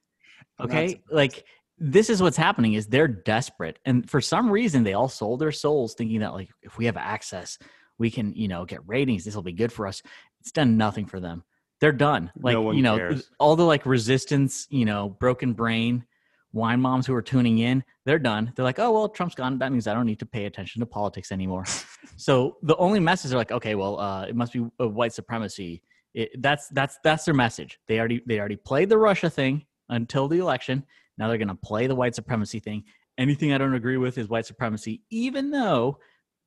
[0.60, 0.88] Okay?
[0.88, 1.44] That's- like
[1.78, 5.52] this is what's happening is they're desperate and for some reason they all sold their
[5.52, 7.58] souls thinking that like if we have access
[7.98, 10.04] we can you know get ratings this will be good for us
[10.40, 11.44] it's done nothing for them
[11.82, 13.30] they're done like No one you know cares.
[13.40, 16.06] all the like resistance you know broken brain
[16.54, 18.54] wine moms who are tuning in they're done.
[18.56, 19.58] They're like oh well trump's gone.
[19.60, 21.66] That means i don't need to pay attention to politics anymore.
[22.16, 25.82] So the only message they're like okay well uh, it must be white supremacy.
[26.14, 27.80] It, that's that's that's their message.
[27.88, 30.86] They already they already played the russia thing until the election.
[31.18, 32.84] Now they're going to play the white supremacy thing.
[33.18, 35.98] Anything i don't agree with is white supremacy even though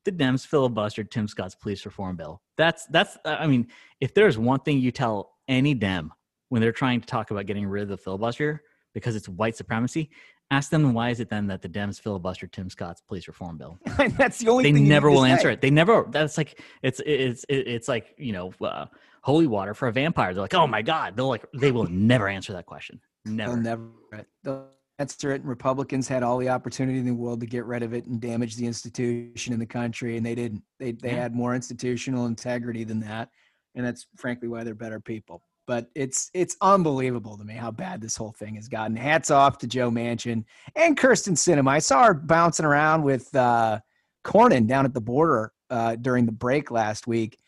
[0.04, 2.42] the dems filibustered tim scott's police reform bill.
[2.56, 3.66] That's that's i mean
[4.00, 6.12] if there's one thing you tell any dem
[6.48, 8.62] when they're trying to talk about getting rid of the filibuster
[8.96, 10.08] because it's white supremacy
[10.50, 13.78] ask them why is it then that the dems filibustered tim scott's police reform bill
[14.16, 15.60] That's the only they never will answer it.
[15.60, 16.06] They never.
[16.10, 18.86] That's like it's it's it's like you know uh,
[19.22, 20.32] holy water for a vampire.
[20.32, 21.16] They're like, oh my god.
[21.16, 23.00] They'll like they will never answer that question.
[23.24, 23.52] Never.
[23.54, 24.66] They'll never they'll
[24.98, 25.40] answer it.
[25.42, 28.20] And Republicans had all the opportunity in the world to get rid of it and
[28.20, 30.62] damage the institution in the country, and they didn't.
[30.78, 31.22] They they Yeah.
[31.22, 33.30] had more institutional integrity than that,
[33.74, 35.42] and that's frankly why they're better people.
[35.66, 38.96] But it's it's unbelievable to me how bad this whole thing has gotten.
[38.96, 40.44] Hats off to Joe Manchin
[40.76, 41.70] and Kyrsten Sinema.
[41.70, 43.80] I saw her bouncing around with uh,
[44.24, 47.38] Cornyn down at the border uh, during the break last week,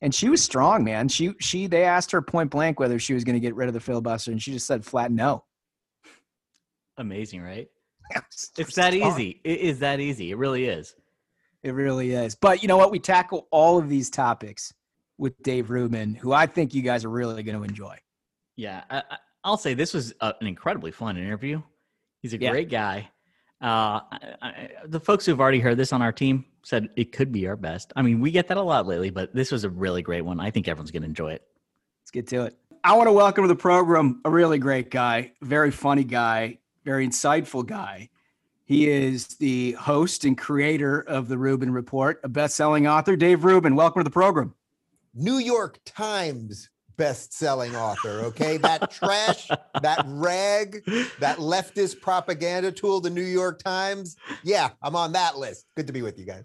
[0.00, 1.08] and she was strong, man.
[1.08, 3.74] She she they asked her point blank whether she was going to get rid of
[3.74, 5.44] the filibuster, and she just said flat no.
[6.98, 7.68] Amazing, right?
[8.56, 9.40] it's that easy.
[9.44, 10.30] It is that easy.
[10.30, 10.94] It really is.
[11.62, 12.36] It really is.
[12.36, 12.90] But you know what?
[12.92, 14.72] We tackle all of these topics
[15.18, 17.96] with Dave Rubin, who I think you guys are really going to enjoy.
[18.56, 19.02] Yeah, I,
[19.44, 21.62] will say this was a, an incredibly fun interview.
[22.22, 22.50] He's a Yeah.
[22.50, 23.10] great guy.
[23.62, 27.32] Uh, I, I, the folks who've already heard this on our team said it could
[27.32, 27.92] be our best.
[27.96, 30.40] I mean, we get that a lot lately, but this was a really great one.
[30.40, 31.42] I think everyone's going to enjoy it.
[32.02, 32.56] Let's get to it.
[32.84, 37.06] I want to welcome to the program a really great guy, very funny guy, very
[37.06, 38.10] insightful guy.
[38.64, 43.74] He is the host and creator of the Rubin Report, a best-selling author, Dave Rubin.
[43.76, 44.54] Welcome to the program.
[45.16, 48.20] New York Times best-selling author.
[48.26, 49.48] Okay, that trash,
[49.82, 50.82] that rag,
[51.20, 54.16] that leftist propaganda tool, the New York Times.
[54.42, 55.66] Yeah, I'm on that list.
[55.76, 56.44] Good to be with you guys.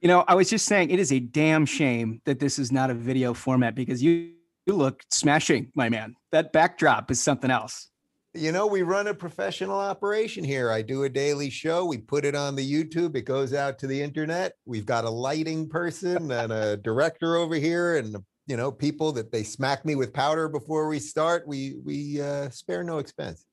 [0.00, 2.90] You know, I was just saying it is a damn shame that this is not
[2.90, 4.32] a video format because you
[4.66, 6.14] you look smashing, my man.
[6.32, 7.90] That backdrop is something else.
[8.36, 10.72] You know, we run a professional operation here.
[10.72, 11.84] I do a daily show.
[11.84, 13.14] We put it on the YouTube.
[13.14, 14.54] It goes out to the internet.
[14.64, 18.16] We've got a lighting person and a director over here, and
[18.48, 21.46] you know, people that they smack me with powder before we start.
[21.46, 23.44] We we uh, spare no expense.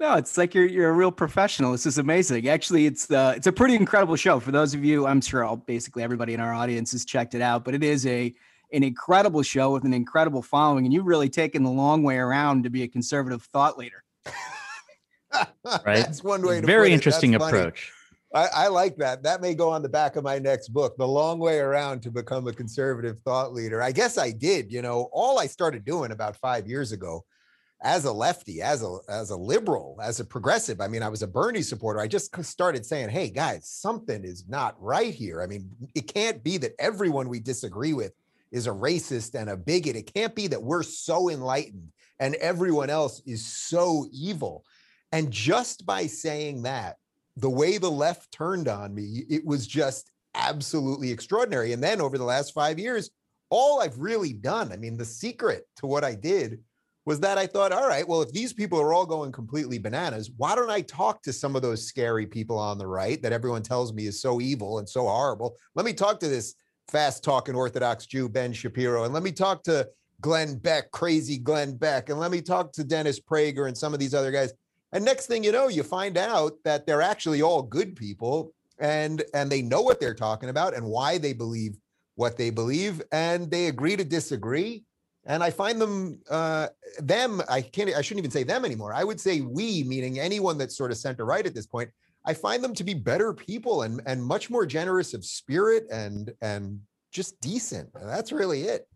[0.00, 1.72] No, it's like you're you're a real professional.
[1.72, 2.48] This is amazing.
[2.48, 4.40] Actually, it's uh it's a pretty incredible show.
[4.40, 7.42] For those of you, I'm sure all basically everybody in our audience has checked it
[7.42, 8.34] out, but it is a
[8.72, 12.64] an incredible show with an incredible following, and you've really taken the long way around
[12.64, 14.02] to be a conservative thought leader.
[15.84, 15.96] Right?
[15.96, 17.92] That's one way to Very put interesting That's approach.
[18.34, 19.22] I, I like that.
[19.22, 22.10] That may go on the back of my next book, The Long Way Around to
[22.10, 23.82] Become a Conservative Thought Leader.
[23.82, 24.72] I guess I did.
[24.72, 27.24] You know, all I started doing about five years ago
[27.82, 30.80] as a lefty, as a as a liberal, as a progressive.
[30.80, 32.00] I mean, I was a Bernie supporter.
[32.00, 35.42] I just started saying, hey guys, something is not right here.
[35.42, 38.12] I mean, it can't be that everyone we disagree with
[38.52, 39.96] is a racist and a bigot.
[39.96, 44.64] It can't be that we're so enlightened and everyone else is so evil.
[45.12, 46.96] And just by saying that,
[47.36, 51.72] the way the left turned on me, it was just absolutely extraordinary.
[51.72, 53.10] And then over the last five years,
[53.50, 56.58] all I've really done, I mean, the secret to what I did
[57.06, 60.30] was that I thought, all right, well, if these people are all going completely bananas,
[60.36, 63.62] why don't I talk to some of those scary people on the right that everyone
[63.62, 65.56] tells me is so evil and so horrible?
[65.74, 66.54] Let me talk to this
[66.90, 69.88] fast talking Orthodox Jew, Ben Shapiro, and let me talk to
[70.20, 74.00] Glenn Beck, crazy Glenn Beck, and let me talk to Dennis Prager and some of
[74.00, 74.52] these other guys.
[74.92, 79.22] And next thing you know, you find out that they're actually all good people and
[79.34, 81.76] and they know what they're talking about and why they believe
[82.14, 83.02] what they believe.
[83.12, 84.84] And they agree to disagree.
[85.26, 86.68] And i find them uh
[87.00, 88.94] them i can't i shouldn't even say them anymore.
[88.94, 91.90] I would say we meaning anyone that's sort of center right at this point
[92.28, 96.32] i find them to be better people and and much more generous of spirit and
[96.42, 96.80] and
[97.12, 97.90] just decent.
[97.94, 98.88] That's really it.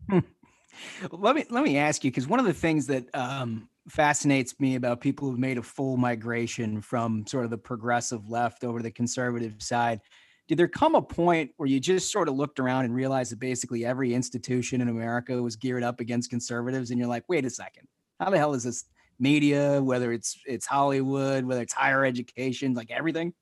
[1.10, 4.76] Let me let me ask you because one of the things that um, fascinates me
[4.76, 8.82] about people who've made a full migration from sort of the progressive left over to
[8.82, 10.00] the conservative side
[10.48, 13.38] did there come a point where you just sort of looked around and realized that
[13.38, 17.50] basically every institution in america was geared up against conservatives and you're like wait a
[17.50, 17.86] second.
[18.18, 18.86] How the hell is this
[19.22, 23.32] media whether it's it's hollywood whether it's higher education like everything?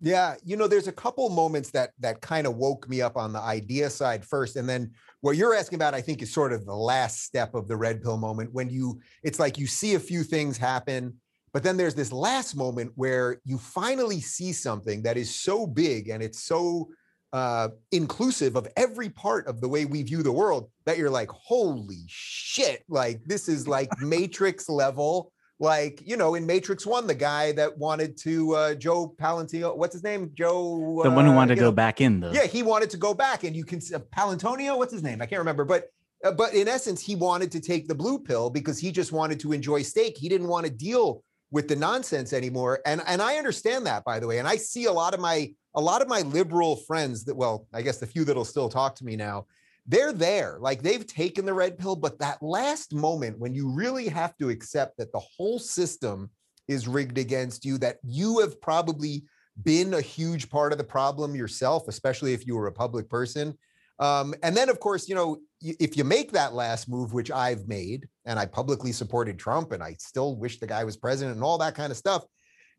[0.00, 3.32] Yeah, you know, there's a couple moments that that kind of woke me up on
[3.32, 4.92] the idea side first, and then
[5.22, 8.02] what you're asking about, I think, is sort of the last step of the red
[8.02, 11.14] pill moment when you, it's like you see a few things happen,
[11.54, 16.10] but then there's this last moment where you finally see something that is so big
[16.10, 16.90] and it's so
[17.34, 21.28] uh, inclusive of every part of the way we view the world that you're like,
[21.30, 22.84] holy shit!
[22.88, 27.78] Like this is like Matrix level like you know in matrix one the guy that
[27.78, 31.60] wanted to uh joe palantino what's his name joe The one who uh, wanted to
[31.60, 32.32] go know, back in, though.
[32.32, 35.26] yeah he wanted to go back and you can uh, palantonio what's his name i
[35.26, 35.84] can't remember but
[36.24, 39.38] uh, but in essence he wanted to take the blue pill because he just wanted
[39.38, 43.36] to enjoy steak he didn't want to deal with the nonsense anymore and and i
[43.36, 46.08] understand that by the way and i see a lot of my a lot of
[46.08, 49.46] my liberal friends that well i guess the few that'll still talk to me now
[49.86, 50.58] they're there.
[50.60, 54.48] Like they've taken the red pill but that last moment when you really have to
[54.48, 56.30] accept that the whole system
[56.68, 59.24] is rigged against you that you have probably
[59.62, 63.56] been a huge part of the problem yourself especially if you were a public person.
[64.00, 67.68] Um, and then of course you know if you make that last move which i've
[67.68, 71.44] made and i publicly supported trump and i still wish the guy was president and
[71.44, 72.24] all that kind of stuff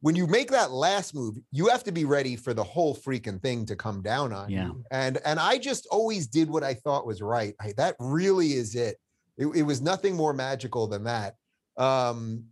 [0.05, 3.41] when you make that last move, you have to be ready for the whole freaking
[3.41, 4.67] thing to come down on Yeah.
[4.67, 4.83] you.
[4.91, 7.55] And and I just always did what I thought was right.
[7.59, 8.97] I, that really is it.
[9.35, 11.33] It, it was nothing more magical than that.
[11.75, 12.43] Um,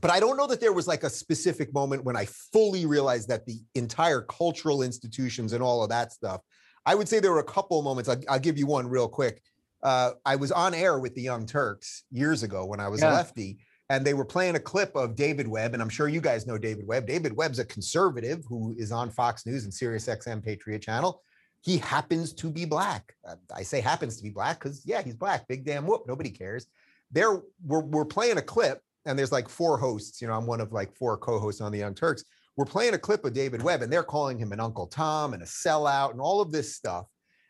[0.00, 2.24] but I don't know that there was like a specific moment when I
[2.54, 6.40] fully realized that the entire cultural institutions and all of that stuff.
[6.86, 8.08] I would say there were a couple moments.
[8.08, 9.42] I'll, I'll give you one real quick.
[9.82, 13.12] Uh, I was on air with the Young Turks years ago when I was Yeah.
[13.12, 13.58] a lefty,
[13.88, 16.58] and they were playing a clip of David Webb, and I'm sure you guys know
[16.58, 17.06] David Webb.
[17.06, 21.22] David Webb's a conservative who is on Fox News and Sirius XM Patriot Channel.
[21.60, 23.14] He happens to be black.
[23.24, 25.46] Uh, I say happens to be black because yeah, he's black.
[25.48, 26.02] Big damn whoop.
[26.06, 26.66] Nobody cares.
[27.12, 30.20] There, we're we're playing a clip, and there's like four hosts.
[30.20, 32.24] You know, I'm one of like four co-hosts on the Young Turks.
[32.56, 35.42] We're playing a clip of David Webb, and they're calling him an Uncle Tom and
[35.42, 37.06] a sellout and all of this stuff.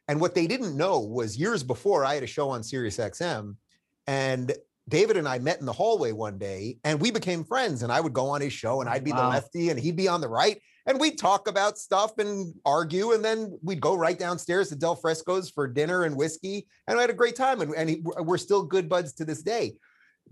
[0.09, 3.57] And what they didn't know was years before I had a show on Sirius XM,
[4.07, 4.53] and
[4.89, 7.82] David and I met in the hallway one day, and we became friends.
[7.82, 9.97] And I would go on his show, and oh, I'd be the lefty, and he'd
[9.97, 13.97] be on the right, and we'd talk about stuff and argue, and then we'd go
[13.97, 17.61] right downstairs to Del Fresco's for dinner and whiskey, and I had a great time.
[17.61, 19.74] And, and he, we're still good buds to this day.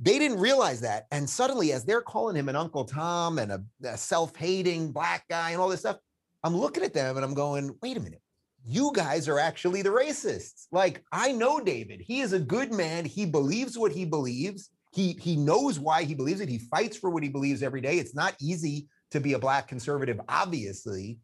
[0.00, 3.64] They didn't realize that, and suddenly, as they're calling him an Uncle Tom and a,
[3.84, 5.98] a self-hating black guy and all this stuff,
[6.42, 8.20] I'm looking at them and I'm going, wait a minute
[8.66, 10.66] you guys are actually the racists.
[10.72, 12.00] Like I know David.
[12.00, 13.04] He is a good man.
[13.04, 14.70] He believes what he believes.
[14.92, 16.48] He he knows why he believes it.
[16.48, 17.98] He fights for what he believes every day.
[17.98, 21.18] It's not easy to be a black conservative, obviously.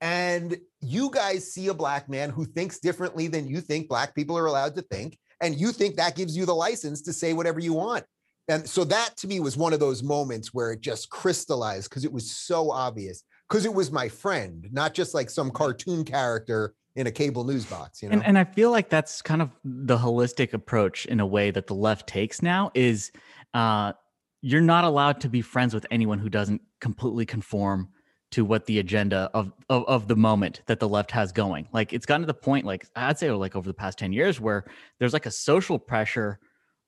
[0.00, 4.36] And you guys see a black man who thinks differently than you think black people
[4.36, 7.60] are allowed to think, and you think that gives you the license to say whatever
[7.60, 8.04] you want.
[8.48, 12.04] And so that to me was one of those moments where it just crystallized because
[12.04, 13.22] it was so obvious.
[13.48, 17.64] Because it was my friend, not just like some cartoon character in a cable news
[17.64, 18.14] box, you know.
[18.14, 21.66] And, and I feel like that's kind of the holistic approach in a way that
[21.66, 23.12] the left takes now is
[23.54, 23.92] uh,
[24.40, 27.88] you're not allowed to be friends with anyone who doesn't completely conform
[28.32, 31.68] to what the agenda of, of of the moment that the left has going.
[31.72, 34.40] Like it's gotten to the point, like I'd say, like over the past ten years,
[34.40, 34.64] where
[34.98, 36.40] there's like a social pressure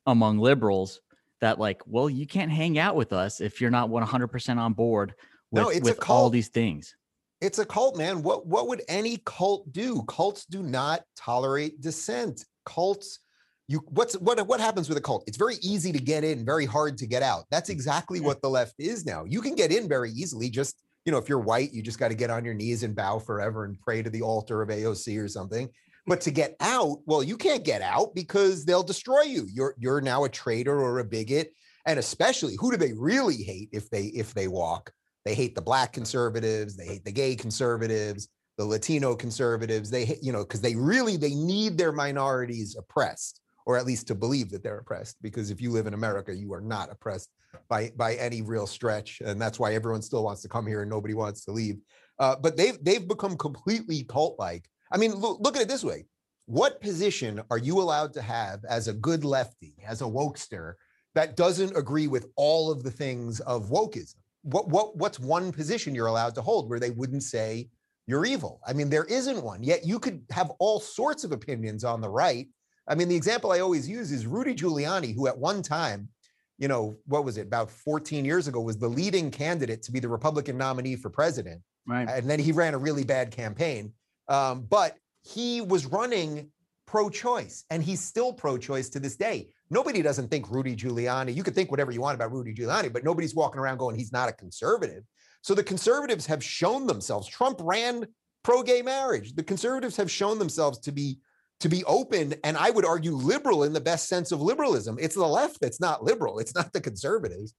[0.06, 1.00] among liberals
[1.40, 5.14] that like, well, you can't hang out with us if you're not 100% on board
[5.50, 6.94] with, No, it's a with all these things.
[7.40, 8.22] it's a cult, man.
[8.22, 10.02] What what would any cult do?
[10.08, 12.44] Cults do not tolerate dissent.
[12.66, 13.20] Cults,
[13.68, 15.24] you what's what what happens with a cult?
[15.26, 17.44] It's very easy to get in, very hard to get out.
[17.50, 17.74] That's mm.
[17.74, 19.24] exactly what the left is now.
[19.24, 20.50] You can get in very easily.
[20.50, 22.94] Just you know, if you're white, you just got to get on your knees and
[22.94, 25.70] bow forever and pray to the altar of AOC or something.
[26.06, 29.46] But to get out, well, you can't get out because they'll destroy you.
[29.52, 31.52] You're you're now a traitor or a bigot.
[31.86, 34.92] And especially, who do they really hate if they if they walk?
[35.28, 36.74] They hate the black conservatives.
[36.74, 39.90] They hate the gay conservatives, the Latino conservatives.
[39.90, 44.14] They, you know, because they really they need their minorities oppressed, or at least to
[44.14, 45.16] believe that they're oppressed.
[45.20, 47.28] Because if you live in America, you are not oppressed
[47.68, 50.88] by by any real stretch, and that's why everyone still wants to come here and
[50.90, 51.76] nobody wants to leave.
[52.18, 54.66] Uh, but they've they've become completely cult-like.
[54.90, 56.06] I mean, look, look at it this way:
[56.46, 60.72] what position are you allowed to have as a good lefty, as a wokester,
[61.14, 64.14] that doesn't agree with all of the things of wokeism?
[64.42, 67.68] What what what's one position you're allowed to hold where they wouldn't say
[68.06, 68.60] you're evil?
[68.66, 69.62] I mean, there isn't one.
[69.62, 72.46] Yet you could have all sorts of opinions on the right.
[72.88, 76.08] I mean, the example I always use is Rudy Giuliani, who at one time,
[76.56, 80.00] you know, what was it, about 14 years ago, was the leading candidate to be
[80.00, 81.60] the Republican nominee for president.
[81.86, 82.08] Right.
[82.08, 83.92] And then he ran a really bad campaign.
[84.28, 86.50] Um, but he was running
[86.88, 89.50] pro choice and he's still pro choice to this day.
[89.68, 93.04] Nobody doesn't think Rudy Giuliani, you could think whatever you want about Rudy Giuliani, but
[93.04, 95.04] nobody's walking around going, he's not a conservative.
[95.42, 97.28] So the conservatives have shown themselves.
[97.28, 98.06] Trump ran
[98.42, 99.34] pro gay marriage.
[99.34, 101.18] The conservatives have shown themselves to be
[101.60, 104.96] to be open and I would argue liberal in the best sense of liberalism.
[104.98, 106.38] It's the left that's not liberal.
[106.38, 107.52] It's not the conservatives.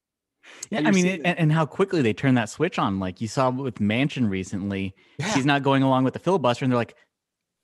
[0.72, 3.00] Yeah, I mean, it, and, and how quickly they turn that switch on.
[3.00, 5.34] Like you saw with Manchin recently, yeah.
[5.36, 6.96] he's not going along with the filibuster, and they're like,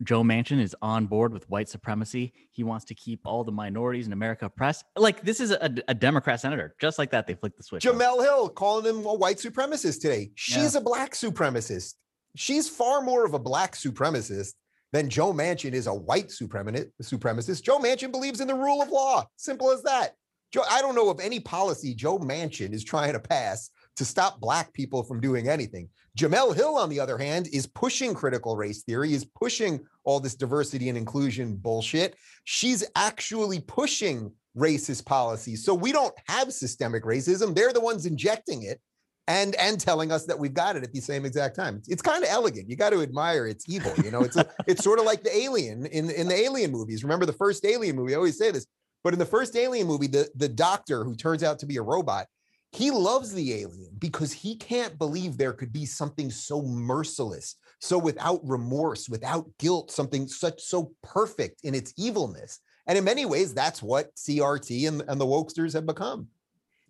[0.03, 2.33] Joe Manchin is on board with white supremacy.
[2.51, 4.83] He wants to keep all the minorities in America oppressed.
[4.97, 7.27] Like this is a, a Democrat senator, just like that.
[7.27, 7.83] They flicked the switch.
[7.83, 10.31] Jemele Hill calling him a white supremacist today.
[10.35, 11.93] She's a black supremacist.
[12.35, 14.53] She's far more of a black supremacist
[14.91, 16.91] than Joe Manchin is a white supremacist.
[17.01, 17.63] supremacist.
[17.63, 19.25] Joe Manchin believes in the rule of law.
[19.37, 20.13] Simple as that.
[20.51, 24.39] Joe, I don't know of any policy Joe Manchin is trying to pass to stop
[24.39, 25.89] black people from doing anything.
[26.17, 30.35] Jemele Hill, on the other hand, is pushing critical race theory, is pushing all this
[30.35, 32.15] diversity and inclusion bullshit.
[32.45, 35.65] She's actually pushing racist policies.
[35.65, 37.53] So we don't have systemic racism.
[37.53, 38.79] They're the ones injecting it
[39.27, 41.77] and and telling us that we've got it at the same exact time.
[41.77, 42.69] It's, it's kind of elegant.
[42.69, 43.91] You got to admire its evil.
[44.03, 47.03] You know, it's a, it's sort of like the alien in in the alien movies.
[47.03, 48.13] Remember the first alien movie?
[48.13, 48.67] I always say this,
[49.03, 51.81] but in the first alien movie, the the doctor who turns out to be a
[51.81, 52.27] robot,
[52.75, 57.97] he loves the alien because he can't believe there could be something so merciless, so
[57.97, 62.59] without remorse, without guilt, something such so perfect in its evilness.
[62.87, 66.27] And in many ways, that's what CRT and, and the wokesters have become.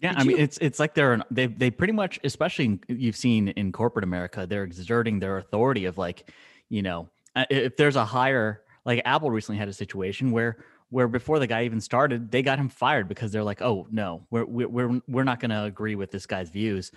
[0.01, 2.79] Yeah, Did I mean you- it's it's like they're they they pretty much, especially in-
[2.87, 6.29] you've seen in corporate America, they're exerting their authority of like,
[6.69, 10.57] you know, uh, if there's a higher like Apple recently had a situation where
[10.89, 14.25] where before the guy even started, they got him fired because they're like, oh no,
[14.29, 16.91] we're we're we're, not going to agree with this guy's views.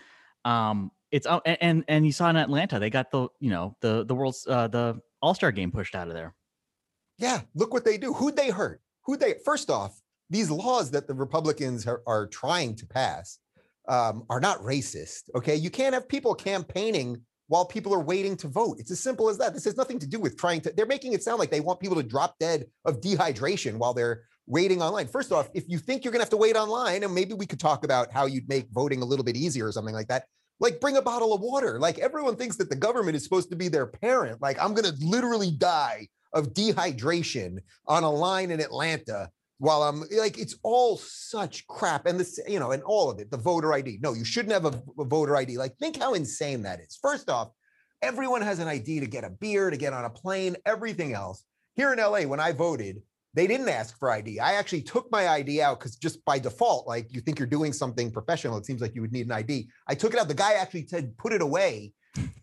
[0.44, 4.04] Um, it's uh, and and- you saw in Atlanta, they got the you know the
[4.04, 6.34] the world's uh, the All Star game pushed out of there.
[7.18, 8.12] Yeah, look what they do.
[8.12, 8.80] Who'd they hurt?
[9.04, 9.34] Who'd they?
[9.44, 13.38] First off, these laws that the Republicans are, are trying to pass
[13.88, 15.30] um, are not racist.
[15.34, 18.76] Okay, you can't have people campaigning while people are waiting to vote.
[18.78, 19.54] It's as simple as that.
[19.54, 20.72] This has nothing to do with trying to.
[20.74, 24.22] They're making it sound like they want people to drop dead of dehydration while they're
[24.46, 25.08] waiting online.
[25.08, 27.46] First off, if you think you're going to have to wait online, and maybe we
[27.46, 30.24] could talk about how you'd make voting a little bit easier or something like that.
[30.60, 31.78] Like bring a bottle of water.
[31.78, 34.42] Like everyone thinks that the government is supposed to be their parent.
[34.42, 40.04] Like I'm going to literally die of dehydration on a line in Atlanta while I'm
[40.16, 42.06] like, it's all such crap.
[42.06, 43.98] And this, you know, and all of it, the voter ID.
[44.00, 45.58] No, you shouldn't have a, a voter ID.
[45.58, 46.98] Like, think how insane that is.
[47.00, 47.50] First off,
[48.00, 51.44] everyone has an ID to get a beer, to get on a plane, everything else.
[51.74, 53.02] Here in LA, when I voted,
[53.34, 54.40] they didn't ask for ID.
[54.40, 57.72] I actually took my ID out because just by default, like you think you're doing
[57.72, 59.68] something professional, it seems like you would need an ID.
[59.86, 60.28] I took it out.
[60.28, 61.92] The guy actually said, put it away.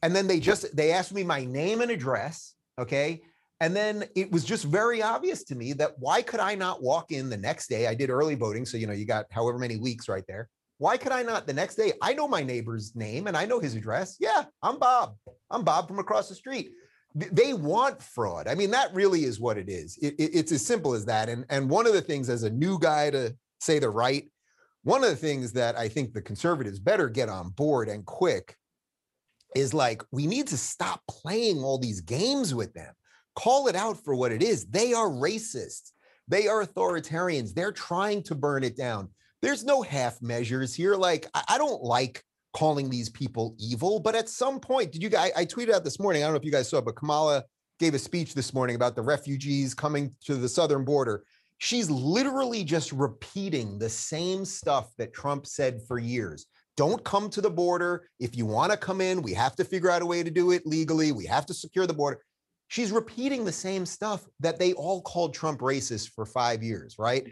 [0.03, 2.53] And then they just, they asked me my name and address.
[2.79, 3.23] Okay.
[3.61, 7.11] And then it was just very obvious to me that why could I not walk
[7.11, 7.87] in the next day?
[7.87, 8.65] I did early voting.
[8.65, 10.49] So, you know, you got however many weeks right there.
[10.77, 11.93] Why could I not the next day?
[12.01, 14.17] I know my neighbor's name and I know his address.
[14.19, 15.15] Yeah, I'm Bob.
[15.49, 16.71] I'm Bob from across the street.
[17.15, 18.49] They want fraud.
[18.49, 19.97] I mean, that really is what it is.
[20.01, 21.29] It- it- it's as simple as that.
[21.29, 24.29] And, and one of the things, as a new guy to say the right,
[24.83, 28.57] one of the things that I think the conservatives better get on board and quick
[29.55, 32.93] is like, we need to stop playing all these games with them.
[33.35, 34.65] Call it out for what it is.
[34.65, 35.91] They are racist.
[36.27, 37.53] They are authoritarians.
[37.53, 39.09] They're trying to burn it down.
[39.41, 40.95] There's no half measures here.
[40.95, 42.23] Like, I, don't like
[42.53, 45.31] calling these people evil, but at some point, did you guys?
[45.35, 46.23] I tweeted out this morning.
[46.23, 47.43] I don't know if you guys saw, but Kamala
[47.79, 51.23] gave a speech this morning about the refugees coming to the southern border.
[51.57, 56.47] She's literally just repeating the same stuff that Trump said for years.
[56.77, 58.07] Don't come to the border.
[58.19, 60.51] If you want to come in, we have to figure out a way to do
[60.51, 61.11] it legally.
[61.11, 62.19] We have to secure the border.
[62.67, 67.27] She's repeating the same stuff that they all called Trump racist for five years, right?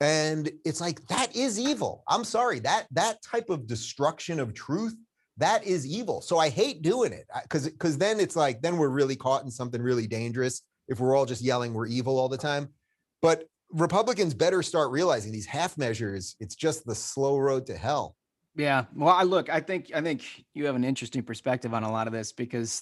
[0.00, 2.02] And it's like that is evil.
[2.08, 4.94] I'm sorry that that type of destruction of truth
[5.38, 6.20] that is evil.
[6.20, 9.50] So I hate doing it because because then it's like then we're really caught in
[9.50, 12.68] something really dangerous if we're all just yelling we're evil all the time.
[13.22, 16.36] But Republicans better start realizing these half measures.
[16.40, 18.16] It's just the slow road to hell.
[18.54, 18.84] Yeah.
[18.94, 22.06] Well, I look, I think I think you have an interesting perspective on a lot
[22.06, 22.80] of this because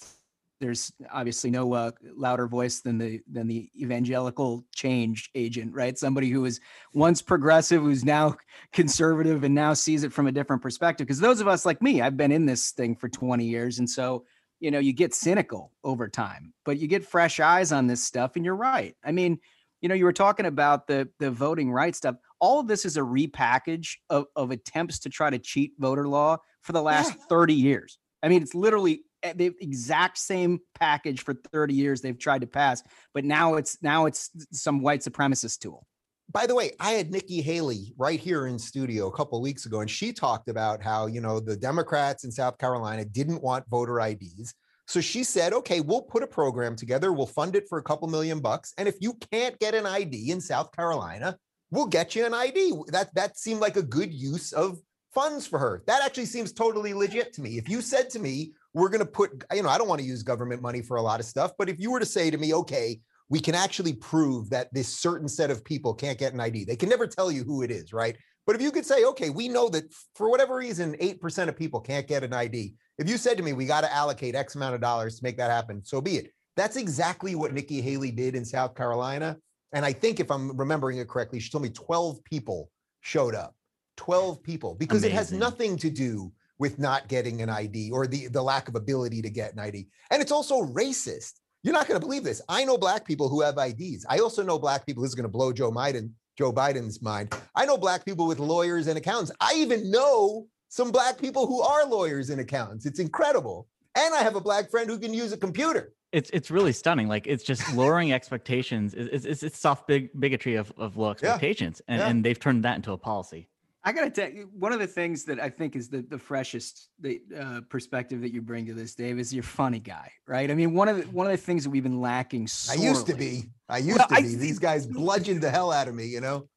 [0.65, 5.97] there's obviously no uh, louder voice than the than the evangelical change agent, right?
[5.97, 6.59] Somebody who was
[6.93, 8.35] once progressive, who's now
[8.73, 11.05] conservative, and now sees it from a different perspective.
[11.05, 13.89] Because those of us like me, I've been in this thing for 20 years, and
[13.89, 14.25] so
[14.59, 18.35] you know you get cynical over time, but you get fresh eyes on this stuff,
[18.35, 18.95] and you're right.
[19.03, 19.39] I mean,
[19.81, 22.15] you know, you were talking about the the voting rights stuff.
[22.39, 26.37] All of this is a repackage of, of attempts to try to cheat voter law
[26.63, 27.97] for the last 30 years.
[28.23, 32.47] I mean, it's literally Eh, the exact same package for 30 years they've tried to
[32.47, 35.85] pass, but now it's now it's some white supremacist tool.
[36.31, 39.81] By the way, I had Nikki Haley right here in studio a couple weeks ago,
[39.81, 43.99] and she talked about how you know the Democrats in South Carolina didn't want voter
[43.99, 44.53] IDs.
[44.87, 47.11] So she said, okay, we'll put a program together.
[47.11, 48.71] We'll fund it for a couple million bucks.
[48.77, 51.35] And if you can't get an ID in South Carolina,
[51.71, 52.73] we'll get you an ID.
[52.89, 54.77] That that seemed like a good use of
[55.15, 55.81] funds for her.
[55.87, 57.57] That actually seems totally legit to me.
[57.57, 60.05] If you said to me, we're going to put, you know, I don't want to
[60.05, 62.37] use government money for a lot of stuff, but if you were to say to
[62.37, 62.99] me, okay,
[63.29, 66.65] we can actually prove that this certain set of people can't get an ID.
[66.65, 68.17] They can never tell you who it is, right?
[68.45, 71.79] But if you could say, okay, we know that for whatever reason, 8% of people
[71.79, 72.75] can't get an ID.
[72.97, 75.37] If you said to me, we got to allocate X amount of dollars to make
[75.37, 76.31] that happen, so be it.
[76.57, 79.37] That's exactly what Nikki Haley did in South Carolina.
[79.71, 82.69] And I think if I'm remembering it correctly, she told me 12 people
[82.99, 83.55] showed up.
[83.97, 88.27] 12 people, because it has nothing to do with not getting an ID or the,
[88.27, 89.87] the lack of ability to get an ID.
[90.11, 91.33] And it's also racist.
[91.63, 92.41] You're not going to believe this.
[92.47, 94.05] I know black people who have IDs.
[94.07, 95.01] I also know black people.
[95.03, 97.33] This is going to blow Joe Biden, Joe Biden's mind.
[97.55, 99.31] I know black people with lawyers and accountants.
[99.39, 102.85] I even know some black people who are lawyers and accountants.
[102.85, 103.67] It's incredible.
[103.95, 105.93] And I have a black friend who can use a computer.
[106.11, 107.07] It's it's really stunning.
[107.09, 108.93] Like it's just lowering expectations.
[108.93, 112.07] It's it's, it's soft big bigotry of, of low expectations, and Yeah.
[112.09, 113.49] and they've turned that into a policy.
[113.87, 116.89] I gotta tell you, one of the things that I think is the the freshest
[116.99, 120.49] the uh, perspective that you bring to this, Dave, is you're funny guy, right?
[120.49, 122.47] I mean, one of the one of the things that we've been lacking.
[122.69, 123.43] I used to be.
[123.69, 124.35] I used Well, to I- be.
[124.35, 126.47] These guys bludgeoned the hell out of me, you know?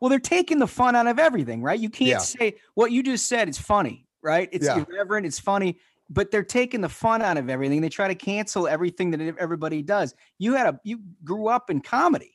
[0.00, 1.78] Well, they're taking the fun out of everything, right?
[1.78, 2.18] You can't Yeah.
[2.18, 3.48] say what you just said.
[3.48, 4.48] It's funny, right?
[4.52, 4.84] It's Yeah.
[4.88, 5.26] irreverent.
[5.26, 7.80] It's funny, but they're taking the fun out of everything.
[7.82, 10.14] They try to cancel everything that everybody does.
[10.38, 12.30] You had a you grew up in comedy.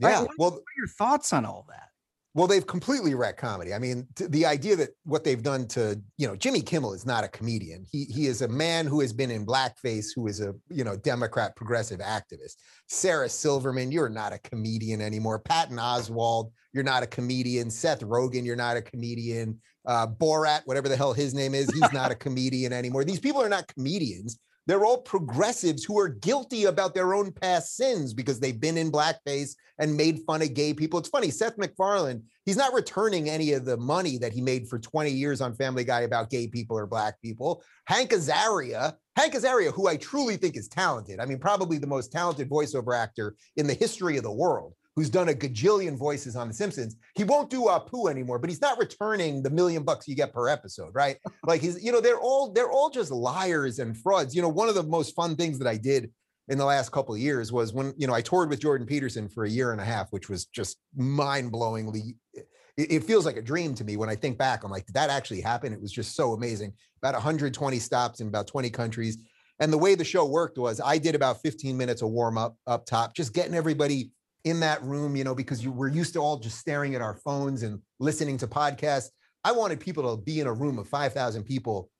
[0.00, 0.10] right?
[0.10, 0.20] Yeah.
[0.22, 1.88] What- Well, what are your thoughts on all that?
[2.34, 3.74] Well, they've completely wrecked comedy.
[3.74, 7.04] I mean, t- the idea that what they've done to, you know, Jimmy Kimmel is
[7.04, 7.84] not a comedian.
[7.90, 10.96] He he is a man who has been in blackface, who is a, you know,
[10.96, 12.56] Democrat progressive activist.
[12.88, 15.40] Sarah Silverman, you're not a comedian anymore.
[15.40, 17.70] Patton Oswalt, you're not a comedian.
[17.70, 19.60] Seth Rogen, you're not a comedian.
[19.84, 23.04] Uh, Borat, whatever the hell his name is, he's not a comedian anymore.
[23.04, 24.38] These people are not comedians.
[24.66, 28.92] They're all progressives who are guilty about their own past sins because they've been in
[28.92, 31.00] blackface and made fun of gay people.
[31.00, 34.78] It's funny, Seth MacFarlane, he's not returning any of the money that he made for
[34.78, 37.64] 20 years on Family Guy about gay people or black people.
[37.86, 41.18] Hank Azaria, Hank Azaria, who I truly think is talented.
[41.18, 45.10] I mean, probably the most talented voiceover actor in the history of the world, who's
[45.10, 46.96] done a gajillion voices on The Simpsons.
[47.14, 50.32] He won't do ah Apu anymore, but he's not returning the million bucks you get
[50.32, 51.16] per episode, right?
[51.46, 54.34] like he's, you know, they're all they're all just liars and frauds.
[54.34, 56.10] You know, one of the most fun things that I did
[56.48, 59.28] in the last couple of years was when you know I toured with Jordan Peterson
[59.28, 62.16] for a year and a half, which was just mind-blowingly.
[62.34, 64.64] It, it feels like a dream to me when I think back.
[64.64, 65.72] I'm like, did that actually happen?
[65.72, 66.72] It was just so amazing.
[67.02, 69.18] About 120 stops in about 20 countries.
[69.60, 72.56] And the way the show worked was I did about 15 minutes of warm up
[72.66, 74.10] up top, just getting everybody
[74.44, 77.16] in that room, you know, because you we're used to all just staring at our
[77.16, 79.08] phones and listening to podcasts.
[79.44, 81.90] I wanted people to be in a room of 5,000 people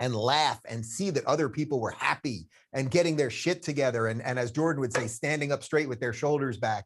[0.00, 4.08] and laugh and see that other people were happy and getting their shit together.
[4.08, 6.84] And, and as Jordan would say, standing up straight with their shoulders back.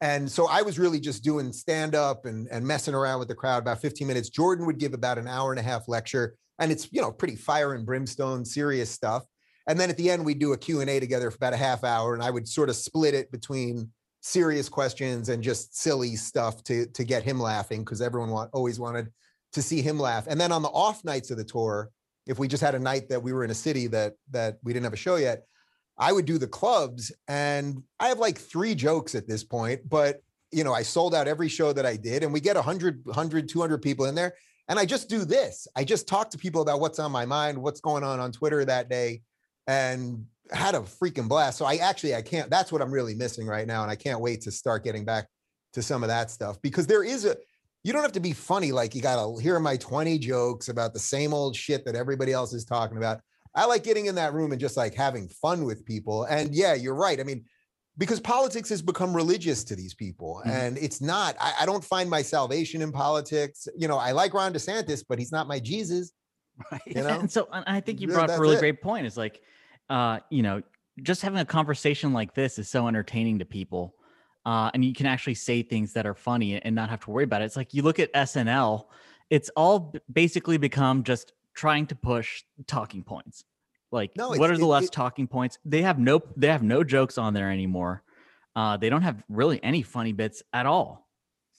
[0.00, 3.34] And so I was really just doing stand up and, and messing around with the
[3.34, 4.28] crowd about 15 minutes.
[4.28, 6.34] Jordan would give about an hour and a half lecture.
[6.58, 9.24] And it's, you know, pretty fire and brimstone, serious stuff.
[9.68, 12.14] And then at the end, we'd do a Q&A together for about a half hour.
[12.14, 13.90] And I would sort of split it between
[14.26, 18.80] serious questions and just silly stuff to, to get him laughing because everyone want, always
[18.80, 19.08] wanted
[19.52, 20.26] to see him laugh.
[20.26, 21.90] And then on the off nights of the tour,
[22.26, 24.72] if we just had a night that we were in a city that that we
[24.72, 25.44] didn't have a show yet,
[25.96, 30.20] I would do the clubs and I have like three jokes at this point, but
[30.50, 33.48] you know, I sold out every show that I did and we get 100, 100,
[33.48, 34.34] 200 people in there.
[34.68, 35.68] And I just do this.
[35.76, 38.64] I just talk to people about what's on my mind, what's going on on Twitter
[38.64, 39.22] that day
[39.68, 41.58] and had a freaking blast.
[41.58, 43.82] So I actually, I can't, that's what I'm really missing right now.
[43.82, 45.28] And I can't wait to start getting back
[45.72, 47.36] to some of that stuff because there is a,
[47.84, 48.72] you don't have to be funny.
[48.72, 52.32] Like you got to hear my 20 jokes about the same old shit that everybody
[52.32, 53.20] else is talking about.
[53.54, 56.24] I like getting in that room and just like having fun with people.
[56.24, 57.18] And yeah, you're right.
[57.20, 57.44] I mean,
[57.98, 60.50] because politics has become religious to these people Mhm.
[60.50, 63.66] and it's not, I, I don't find my salvation in politics.
[63.76, 66.12] You know, I like Ron DeSantis, but he's not my Jesus.
[66.72, 66.80] Right.
[66.86, 67.20] You know?
[67.20, 68.60] And so and I think you Yeah, brought up a really it.
[68.60, 69.06] great point.
[69.06, 69.42] Is like,
[69.88, 70.62] uh, you know,
[71.02, 73.94] just having a conversation like this is so entertaining to people.
[74.44, 77.24] Uh, and you can actually say things that are funny and not have to worry
[77.24, 77.46] about it.
[77.46, 78.84] It's like you look at SNL,
[79.28, 83.44] it's all basically become just trying to push talking points.
[83.90, 85.58] Like, No, what are the it- less it- talking points?
[85.64, 88.02] They have no, they have no jokes on there anymore.
[88.54, 91.05] Uh, they don't have really any funny bits at all.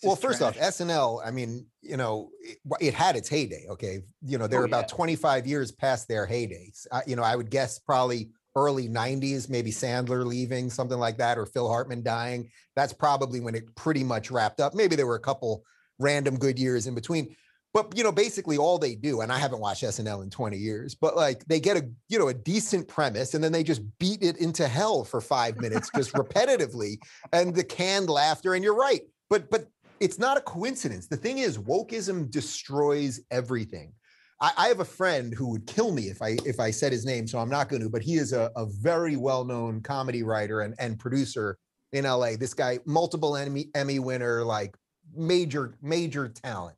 [0.03, 0.57] Well, first trash.
[0.57, 3.65] off, SNL, I mean, you know, it, it had its heyday.
[3.69, 4.01] Okay.
[4.21, 4.95] You know, they're Oh, about yeah.
[4.95, 6.85] 25 years past their heydays.
[6.91, 11.37] Uh, you know, I would guess probably early 90s, maybe Sandler leaving, something like that,
[11.37, 12.49] or Phil Hartman dying.
[12.75, 14.73] That's probably when it pretty much wrapped up.
[14.73, 15.63] Maybe there were a couple
[15.99, 17.35] random good years in between.
[17.73, 20.95] But you know, basically all they do, and I haven't watched SNL in 20 years,
[20.95, 24.23] but like they get a you know a decent premise and then they just beat
[24.23, 26.97] it into hell for five minutes just repetitively
[27.33, 28.55] and the canned laughter.
[28.55, 29.67] And you're right, but but
[29.99, 31.07] it's not a coincidence.
[31.07, 33.93] The thing is, wokeism destroys everything.
[34.41, 37.05] I, I have a friend who would kill me if I if I said his
[37.05, 37.89] name, so I'm not going to.
[37.89, 41.57] But he is a, a very well-known comedy writer and, and producer
[41.91, 42.35] in LA.
[42.37, 44.75] This guy, multiple Emmy Emmy winner, like
[45.15, 46.77] major major talent.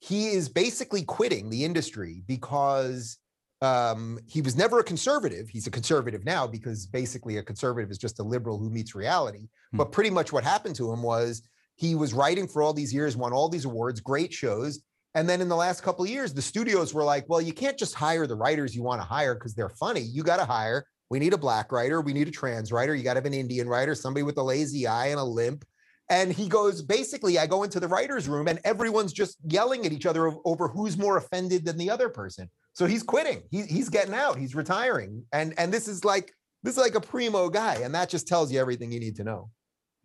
[0.00, 3.18] He is basically quitting the industry because
[3.60, 5.48] um, he was never a conservative.
[5.48, 9.48] He's a conservative now because basically a conservative is just a liberal who meets reality.
[9.72, 11.42] But pretty much what happened to him was
[11.78, 14.80] he was writing for all these years, won all these awards, great shows.
[15.14, 17.78] And then in the last couple of years, the studios were like, well, you can't
[17.78, 20.00] just hire the writers you want to hire because they're funny.
[20.00, 23.04] You got to hire, we need a black writer, we need a trans writer, you
[23.04, 25.64] got to have an Indian writer, somebody with a lazy eye and a limp.
[26.10, 29.92] And he goes, basically, I go into the writer's room and everyone's just yelling at
[29.92, 32.50] each other over who's more offended than the other person.
[32.72, 33.42] So he's quitting.
[33.50, 34.38] He, he's getting out.
[34.38, 35.24] He's retiring.
[35.32, 38.50] And and this is like this is like a primo guy, and that just tells
[38.50, 39.50] you everything you need to know.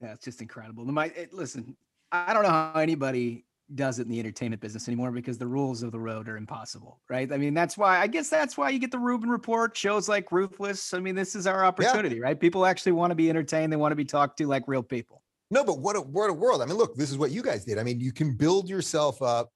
[0.04, 0.84] Yeah, it's just incredible.
[0.86, 1.78] My, it, listen,
[2.12, 5.82] I don't know how anybody does it in the entertainment business anymore because the rules
[5.82, 7.32] of the road are impossible, right?
[7.32, 10.32] I mean, that's why I guess that's why you get the Rubin Report shows like
[10.32, 10.94] Ruthless.
[10.94, 12.38] I mean, this is our opportunity, right?
[12.38, 13.72] People actually want to be entertained.
[13.72, 15.24] They want to be talked to like real people.
[15.50, 16.62] No, but what a what a world.
[16.62, 17.80] I mean, look, this is what you guys did.
[17.80, 19.52] I mean, you can build yourself up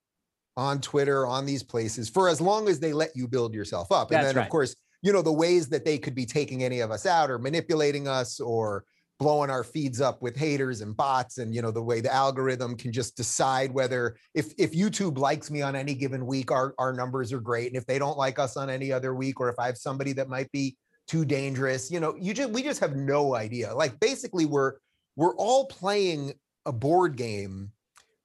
[0.55, 4.11] on Twitter, on these places for as long as they let you build yourself up.
[4.11, 4.45] And That's then right.
[4.45, 7.29] of course, you know, the ways that they could be taking any of us out
[7.29, 8.85] or manipulating us or
[9.19, 12.75] blowing our feeds up with haters and bots and you know the way the algorithm
[12.75, 16.93] can just decide whether if if YouTube likes me on any given week our our
[16.93, 17.67] numbers are great.
[17.67, 20.13] And if they don't like us on any other week or if I have somebody
[20.13, 23.73] that might be too dangerous you know you just we just have no idea.
[23.73, 24.73] Like basically we're
[25.15, 26.33] we're all playing
[26.65, 27.71] a board game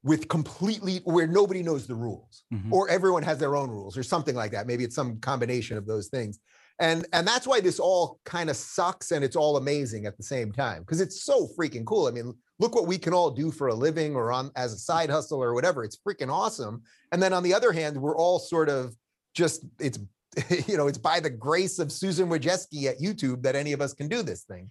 [0.04, 2.70] with completely where nobody knows the rules Mhm.
[2.72, 4.66] or everyone has their own rules or something like that.
[4.66, 6.38] Maybe it's some combination of those things
[6.80, 10.22] and and that's why this all kind of sucks and it's all amazing at the
[10.22, 12.06] same time because it's so freaking cool.
[12.06, 14.78] I mean look what we can all do for a living or on as a
[14.78, 15.84] side hustle or whatever.
[15.84, 16.82] It's freaking awesome.
[17.10, 18.94] And then on the other hand we're all sort of
[19.34, 19.98] just it's
[20.68, 23.92] you know it's by the grace of susan wojcicki at youtube that any of us
[23.92, 24.70] can do this thing.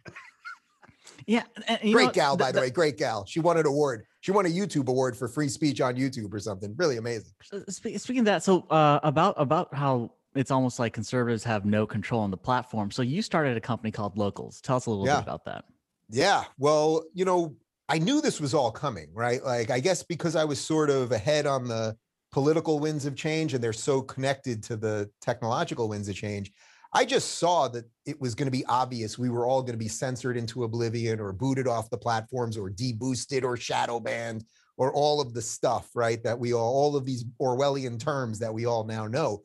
[1.28, 3.26] Yeah, and you great know, gal the- by the, the- way great gal.
[3.28, 4.06] She won an award.
[4.22, 6.74] She won a youtube award for free speech on youtube or something.
[6.78, 7.32] Really amazing.
[7.54, 11.86] Uh, Speaking of that, so uh, about about how it's almost like conservatives have no
[11.86, 12.92] control on the platform.
[12.92, 14.62] So you started a company called Locals.
[14.62, 15.18] Tell us a little Yeah.
[15.18, 15.66] bit about that.
[16.10, 16.46] Yeah.
[16.58, 17.56] Well, you know,
[17.90, 19.44] I knew this was all coming, right?
[19.44, 21.98] Like, I guess because I was sort of ahead on the
[22.32, 26.52] political winds of change and they're so connected to the technological winds of change.
[26.94, 29.78] I just saw that it was going to be obvious we were all going to
[29.78, 34.46] be censored into oblivion or booted off the platforms or deboosted or shadow banned
[34.78, 36.22] or all of the stuff, right?
[36.24, 39.42] That we all, all of these Orwellian terms that we all now know.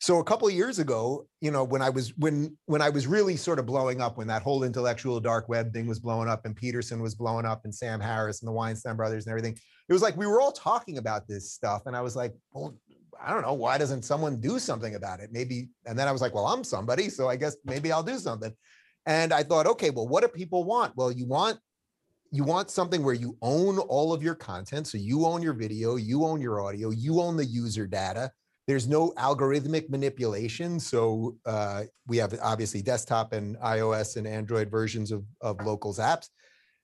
[0.00, 3.08] So a couple of years ago, you know, when I was when when I was
[3.08, 6.46] really sort of blowing up, when that whole intellectual dark web thing was blowing up,
[6.46, 9.92] and Peterson was blowing up, and Sam Harris and the Weinstein brothers and everything, it
[9.92, 12.76] was like we were all talking about this stuff, and I was like, well,
[13.20, 15.30] I don't know, why doesn't someone do something about it?
[15.32, 18.18] Maybe, and then I was like, well, I'm somebody, so I guess maybe I'll do
[18.18, 18.52] something.
[19.06, 20.96] And I thought, okay, well, what do people want?
[20.96, 21.58] Well, you want
[22.30, 25.96] you want something where you own all of your content, so you own your video,
[25.96, 28.30] you own your audio, you own the user data
[28.68, 30.78] there's no algorithmic manipulation.
[30.78, 36.28] So uh, we have obviously desktop and iOS and Android versions of, of Locals apps.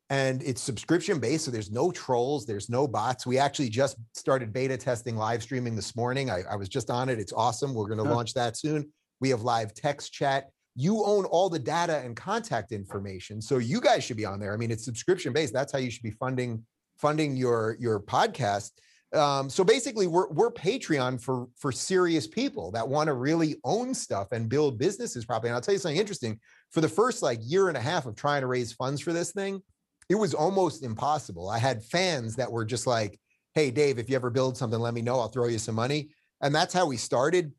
[0.08, 1.44] And it's subscription based.
[1.44, 3.26] So there's no trolls, there's no bots.
[3.26, 6.30] We actually just started beta testing live streaming this morning.
[6.30, 7.18] I, I was just on it.
[7.18, 7.74] It's awesome.
[7.74, 8.88] We're going to launch that soon.
[9.20, 10.48] We have live text chat.
[10.74, 13.42] You own all the data and contact information.
[13.42, 14.54] So you guys should be on there.
[14.54, 15.52] I mean, it's subscription based.
[15.52, 16.64] That's how you should be funding
[16.96, 18.70] funding your your podcast.
[19.14, 23.94] Um, so basically, we're we're Patreon for for serious people that want to really own
[23.94, 25.50] stuff and build businesses properly.
[25.50, 26.38] And I'll tell you something interesting.
[26.70, 29.32] For the first like year and a half of trying to raise funds for this
[29.32, 29.62] thing,
[30.08, 31.48] it was almost impossible.
[31.48, 33.20] I had fans that were just like,
[33.54, 35.20] "Hey, Dave, if you ever build something, let me know.
[35.20, 36.10] I'll throw you some money."
[36.40, 37.52] And that's how we started.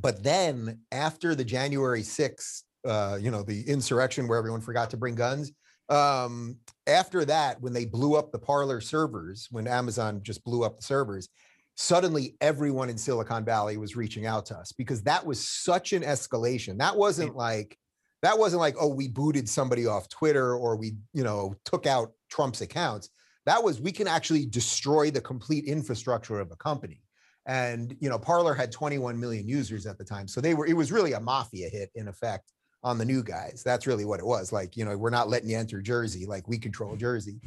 [0.00, 4.96] But then after the January 6th, uh, you know, the insurrection where everyone forgot to
[4.96, 5.52] bring guns,
[5.90, 10.76] um, after that, when they blew up the Parler servers, when Amazon just blew up
[10.76, 11.28] the servers,
[11.76, 16.02] suddenly everyone in Silicon Valley was reaching out to us because that was such an
[16.02, 16.78] escalation.
[16.78, 17.76] That wasn't like
[18.22, 22.12] that wasn't like, oh, we booted somebody off Twitter or we, you know, took out
[22.30, 23.08] Trump's accounts.
[23.46, 27.02] That was we can actually destroy the complete infrastructure of a company.
[27.46, 30.28] And you know, Parler had 21 million users at the time.
[30.28, 32.52] So they were it was really a mafia hit in effect
[32.82, 33.62] on the new guys.
[33.64, 34.52] That's really what it was.
[34.52, 37.40] Like, you know, we're not letting you enter Jersey, like we control Jersey.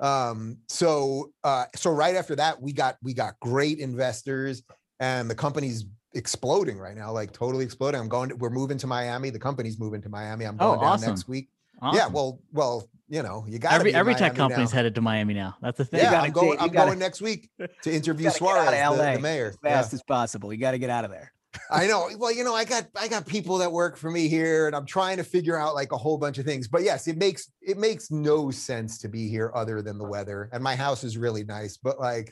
[0.00, 4.62] Um, so uh, so right after that, we got we got great investors
[5.00, 5.84] and the company's
[6.14, 8.00] exploding right now, like totally exploding.
[8.00, 9.30] I'm going to, we're moving to Miami.
[9.30, 10.44] The company's moving to Miami.
[10.44, 11.08] I'm Oh, going down awesome.
[11.10, 11.48] next week.
[11.94, 15.56] Yeah, well, well, you know, you got every every tech company's headed to Miami now.
[15.62, 16.00] That's the thing.
[16.00, 16.50] Yeah, gotta I'm going.
[16.50, 17.48] get- you I'm gotta- going next week
[17.82, 19.46] to interview Gotta get out Suarez, of the, the mayor.
[19.46, 19.70] as Yeah.
[19.70, 20.52] fast as possible.
[20.52, 21.32] You got to get out of there.
[21.70, 22.08] I know.
[22.16, 24.86] Well, you know, I got I got people that work for me here, and I'm
[24.86, 26.68] trying to figure out like a whole bunch of things.
[26.68, 30.48] But yes, it makes it makes no sense to be here other than the weather.
[30.52, 32.30] And my house is really nice, but like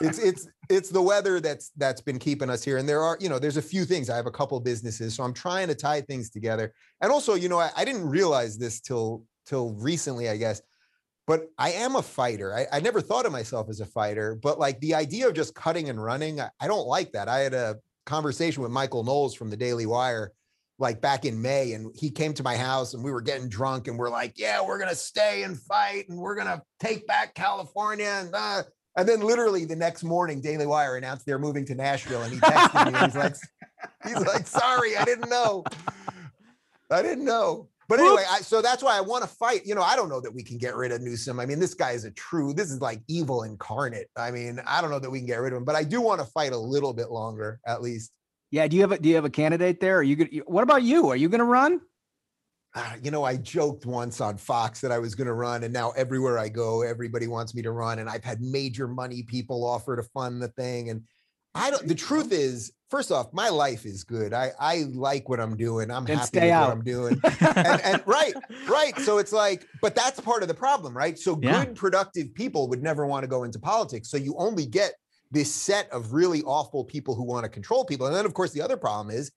[0.00, 2.78] it's it's it's the weather that's that's been keeping us here.
[2.78, 4.08] And there are, you know, there's a few things.
[4.08, 6.72] I have a couple businesses, so I'm trying to tie things together.
[7.02, 10.62] And also, you know, I, I didn't realize this till till recently, I guess.
[11.26, 12.54] But I am a fighter.
[12.54, 15.56] I, I never thought of myself as a fighter, but like the idea of just
[15.56, 17.28] cutting and running, I, I don't like that.
[17.28, 17.76] I had a
[18.06, 20.32] conversation with Michael Knowles from the Daily Wire
[20.78, 23.88] like back in May and he came to my house and we were getting drunk
[23.88, 27.06] and we're like, yeah, we're going to stay and fight and we're going to take
[27.06, 28.62] back California and uh,
[28.96, 32.38] and then literally the next morning Daily Wire announced they're moving to Nashville and he
[32.40, 33.34] texted me and he's like
[34.04, 35.64] he's like, "Sorry, I didn't know."
[36.90, 37.68] I didn't know.
[37.88, 39.64] But anyway, I, so that's why I want to fight.
[39.64, 41.38] You know, I don't know that we can get rid of Newsom.
[41.38, 42.52] I mean, this guy is a true.
[42.52, 44.08] This is like evil incarnate.
[44.16, 46.00] I mean, I don't know that we can get rid of him, but I do
[46.00, 48.12] want to fight a little bit longer, at least.
[48.50, 48.66] Yeah.
[48.68, 49.98] Do you have a Do you have a candidate there?
[49.98, 50.30] Are you gonna?
[50.46, 51.08] What about you?
[51.10, 51.80] Are you going to run?
[52.78, 55.72] Ah, you know, I joked once on Fox that I was going to run, and
[55.72, 58.00] now everywhere I go, everybody wants me to run.
[58.00, 60.90] And I've had major money people offer to fund the thing.
[60.90, 61.02] And
[61.56, 64.32] I don't, the truth is, first off, my life is good.
[64.32, 65.90] I, I like what I'm doing.
[65.90, 66.68] I'm happy with out.
[66.68, 67.20] what I'm doing.
[67.56, 68.34] and, and right,
[68.68, 68.98] right.
[69.00, 71.18] So it's like, but that's part of the problem, right?
[71.18, 71.64] So Yeah.
[71.64, 74.10] good, productive people would never want to go into politics.
[74.10, 74.94] So you only get
[75.30, 78.06] this set of really awful people who want to control people.
[78.06, 79.32] And then, of course, the other problem is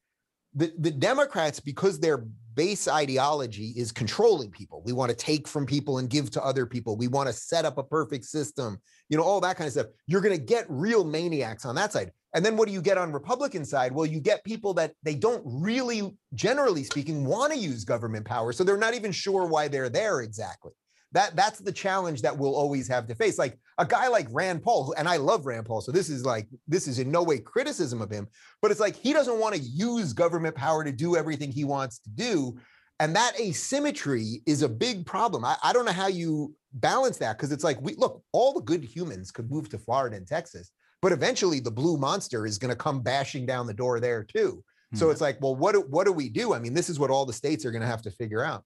[0.53, 5.65] the, the Democrats, because their base ideology is controlling people, we want to take from
[5.65, 6.97] people and give to other people.
[6.97, 9.87] We want to set up a perfect system, you know, all that kind of stuff.
[10.07, 12.11] You're going to get real maniacs on that side.
[12.33, 13.91] And then what do you get on Republican side?
[13.91, 18.53] Well, you get people that they don't really, generally speaking, want to use government power.
[18.53, 20.71] So they're not even sure why they're there exactly.
[21.11, 23.39] That that's the challenge that we'll always have to face.
[23.39, 25.81] Like a guy like Rand Paul, and I love Rand Paul.
[25.81, 28.27] So this is like this is in no way criticism of him,
[28.61, 31.97] but it's like he doesn't want to use government power to do everything he wants
[31.99, 32.59] to do.
[32.99, 35.45] And that asymmetry is a big problem.
[35.45, 38.61] I, I don't know how you balance that because it's like we look, all the
[38.61, 40.71] good humans could move to Florida and Texas,
[41.01, 44.63] but eventually the blue monster is going to come bashing down the door there too.
[44.95, 45.11] So Hmm.
[45.11, 46.53] it's like, well, what do, what do we do?
[46.53, 48.63] I mean, this is what all the states are going to have to figure out.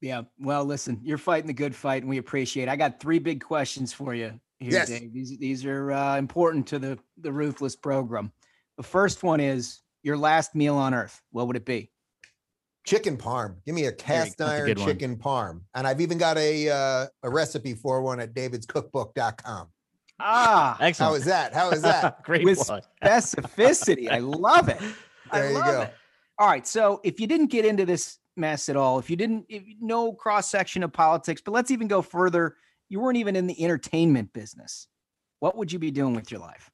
[0.00, 0.22] Yeah.
[0.38, 2.64] Well, listen, you're fighting the good fight, and we appreciate.
[2.64, 2.68] it.
[2.68, 4.88] I got three big questions for you here, Yes.
[4.88, 5.12] Dave.
[5.12, 8.32] These these are uh, important to the the ruthless program.
[8.76, 11.20] The first one is your last meal on Earth.
[11.30, 11.90] What would it be?
[12.84, 13.56] Chicken parm.
[13.64, 14.86] Give me a cast That's a iron one.
[14.86, 15.60] chicken parm.
[15.74, 19.68] And I've even got a uh, a recipe for one at davidscookbook.com.
[20.20, 21.10] Ah, Excellent.
[21.10, 21.54] How is that?
[21.54, 22.22] How is that?
[22.24, 22.84] Great with plug.
[23.02, 24.10] specificity.
[24.10, 24.78] I love it.
[25.30, 25.80] I There you go.
[25.82, 25.94] it.
[26.38, 26.66] All right.
[26.66, 30.12] So if you didn't get into this mess at all, if you didn't, if no
[30.12, 32.56] cross section of politics, but let's even go further,
[32.88, 34.86] you weren't even in the entertainment business.
[35.40, 36.70] What would you be doing with your life?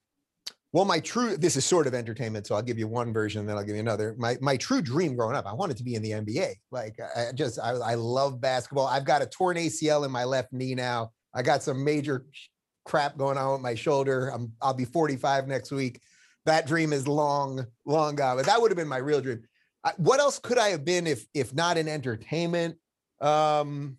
[0.73, 3.49] Well, my true this is sort of entertainment, so I'll give you one version, and
[3.49, 4.15] then I'll give you another.
[4.19, 6.55] My my true dream growing up, I wanted to be in the NBA.
[6.71, 8.87] Like I just I, I love basketball.
[8.87, 11.11] I've got a torn ACL in my left knee now.
[11.35, 12.27] I got some major
[12.85, 14.29] crap going on with my shoulder.
[14.29, 16.01] I'm I'll be 45 next week.
[16.47, 18.37] That dream is long, long gone.
[18.37, 19.43] But that would have been my real dream.
[19.83, 22.77] I, what else could I have been if if not in entertainment?
[23.21, 23.97] Um,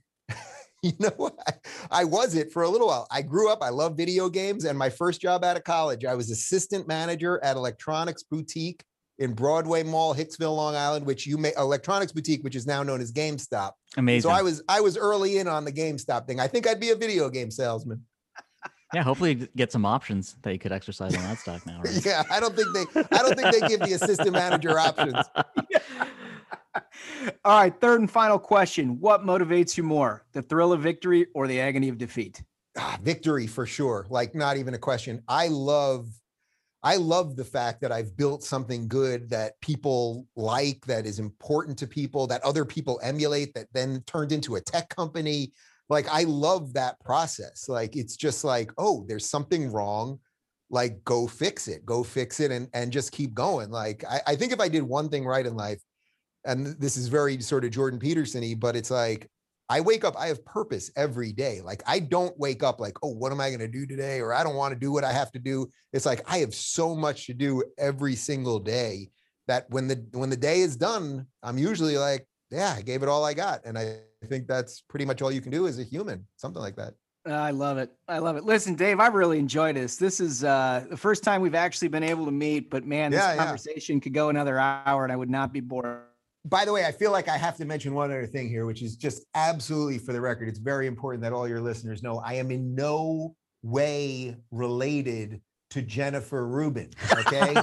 [0.84, 1.32] you know?
[1.47, 1.53] I,
[1.91, 3.07] I was it for a little while.
[3.11, 6.15] I grew up, I love video games, and my first job out of college, I
[6.15, 8.84] was assistant manager at Electronics Boutique
[9.19, 13.01] in Broadway Mall, Hicksville, Long Island, which you may Electronics Boutique, which is now known
[13.01, 13.73] as GameStop.
[13.95, 14.29] Amazing.
[14.29, 16.39] So I was I was early in on the GameStop thing.
[16.39, 18.03] I think I'd be a video game salesman.
[18.93, 21.82] yeah, hopefully you get some options that you could exercise on that stock now.
[21.84, 22.01] Right?
[22.05, 25.23] Yeah, I don't think they I don't think they give the assistant manager options.
[27.45, 27.80] All right.
[27.80, 31.89] Third and final question What motivates you more, the thrill of victory or the agony
[31.89, 32.43] of defeat?
[32.78, 34.08] ah, victory for sure.
[34.10, 35.22] Like not even a question.
[35.28, 36.08] I love
[36.84, 41.78] I love the fact that I've built something good that people like, that is important
[41.78, 45.54] to people, that other people emulate, that then turned into a tech company.
[45.89, 47.70] Like I love that process.
[47.70, 50.20] Like it's just like, oh, there's something wrong.
[50.72, 53.70] Like go fix it, go fix it and and just keep going.
[53.70, 55.82] Like I, I think if I did one thing right in life,
[56.46, 59.30] and this is very sort of Jordan Peterson-y, but it's like
[59.70, 61.62] I wake up, I have purpose every day.
[61.62, 64.20] Like I don't wake up like, oh, what am I going to do today?
[64.20, 65.70] Or I don't want to do what I have to do.
[65.94, 69.10] It's like I have so much to do every single day
[69.48, 73.10] that when the when the day is done, I'm usually like, yeah, I gave it
[73.10, 73.62] all I got.
[73.64, 76.76] And I think that's pretty much all you can do as a human, something like
[76.76, 76.94] that.
[77.26, 77.92] I love it.
[78.08, 78.44] I love it.
[78.44, 79.96] Listen, Dave, I really enjoyed this.
[79.96, 83.22] This is uh, the first time we've actually been able to meet, but man, this
[83.22, 83.44] Yeah, yeah.
[83.44, 86.02] conversation could go another hour and I would not be bored.
[86.44, 88.82] By the way, I feel like I have to mention one other thing here, which
[88.82, 90.48] is just absolutely for the record.
[90.48, 95.82] It's very important that all your listeners know I am in no way related to
[95.82, 96.89] Jennifer Rubin.
[97.12, 97.56] Okay.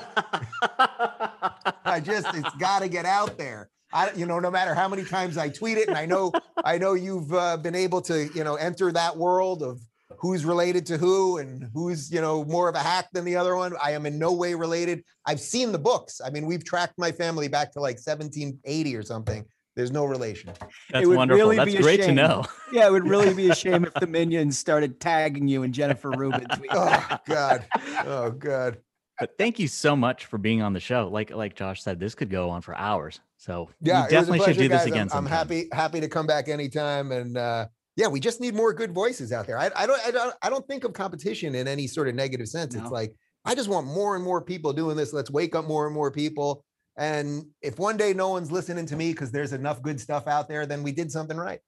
[1.85, 3.68] I just, it's got to get out there.
[3.93, 6.31] I, you know, no matter how many times I tweet it, and I know,
[6.62, 9.81] I know you've uh, been able to, you know, enter that world of
[10.18, 13.54] who's related to who and who's, you know, more of a hack than the other
[13.56, 13.74] one.
[13.82, 15.04] I am in no way related.
[15.24, 16.20] I've seen the books.
[16.24, 19.44] I mean, we've tracked my family back to like 1780 or something.
[19.76, 20.50] There's no relation.
[20.90, 21.50] That's wonderful.
[21.50, 22.44] That's be a great to know.
[22.72, 26.10] Yeah, it would really be a shame if the minions started tagging you and Jennifer
[26.10, 26.46] Rubin.
[26.70, 27.64] Oh God.
[28.04, 28.78] Oh God.
[29.20, 31.08] But thank you so much for being on the show.
[31.08, 33.20] Like like Josh said, this could go on for hours.
[33.36, 35.08] So Yeah, we definitely it was a should do pleasure, this again.
[35.12, 37.66] I'm, I'm happy happy to come back anytime, and uh,
[37.99, 39.59] yeah, we just need more good voices out there.
[39.59, 42.46] I, I don't I don't I don't think of competition in any sort of negative
[42.46, 42.76] sense.
[42.76, 43.12] It's like
[43.44, 45.12] I just want more and more people doing this.
[45.12, 46.64] Let's wake up more and more people.
[46.96, 50.46] And if one day no one's listening to me because there's enough good stuff out
[50.46, 51.59] there, then we did something right.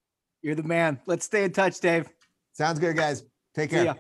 [0.41, 1.01] You're the man.
[1.07, 2.09] Let's stay in touch, Dave.
[2.53, 3.25] Sounds good, guys.
[3.53, 3.97] Take care.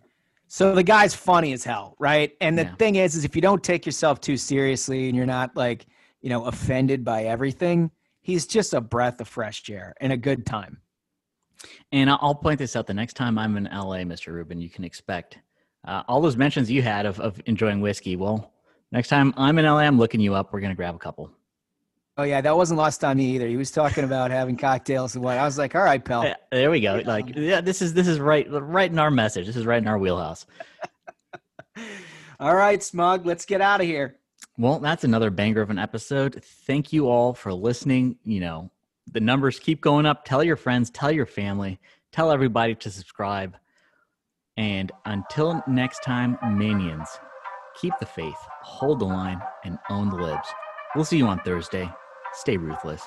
[0.47, 2.33] So the guy's funny as hell, right?
[2.41, 2.75] And the Yeah.
[2.77, 5.87] thing is, is if you don't take yourself too seriously and you're not like,
[6.21, 10.47] you know, offended by everything, he's just a breath of fresh air and a good
[10.47, 10.81] time.
[11.93, 14.33] And I'll point this out the next time I'm in LA, Mr.
[14.33, 15.39] Rubin, you can expect
[15.85, 18.17] uh, all those mentions you had of, of enjoying whiskey.
[18.17, 18.53] Well,
[18.93, 20.53] next time I'm in LA, I'm looking you up.
[20.53, 21.31] We're going to grab a couple.
[22.17, 23.49] Oh yeah, that wasn't lost on me either.
[23.49, 25.39] He was talking about having cocktails and what.
[25.39, 26.25] I was like, all right, pal.
[26.25, 27.01] Yeah, there we go.
[27.05, 29.47] Like, yeah, this is this is right right in our message.
[29.47, 30.45] This is right in our wheelhouse.
[32.41, 34.17] All right, Smug, let's get out of here.
[34.57, 36.43] Well, that's another banger of an episode.
[36.43, 38.17] Thank you all for listening.
[38.25, 38.71] You know,
[39.13, 40.25] the numbers keep going up.
[40.25, 41.81] Tell your friends, tell your family,
[42.13, 43.57] tell everybody to subscribe.
[44.57, 47.09] And until next time, minions,
[47.81, 50.49] keep the faith, hold the line, and own the libs.
[50.95, 51.91] We'll see you on Thursday.
[52.35, 53.03] Stay ruthless.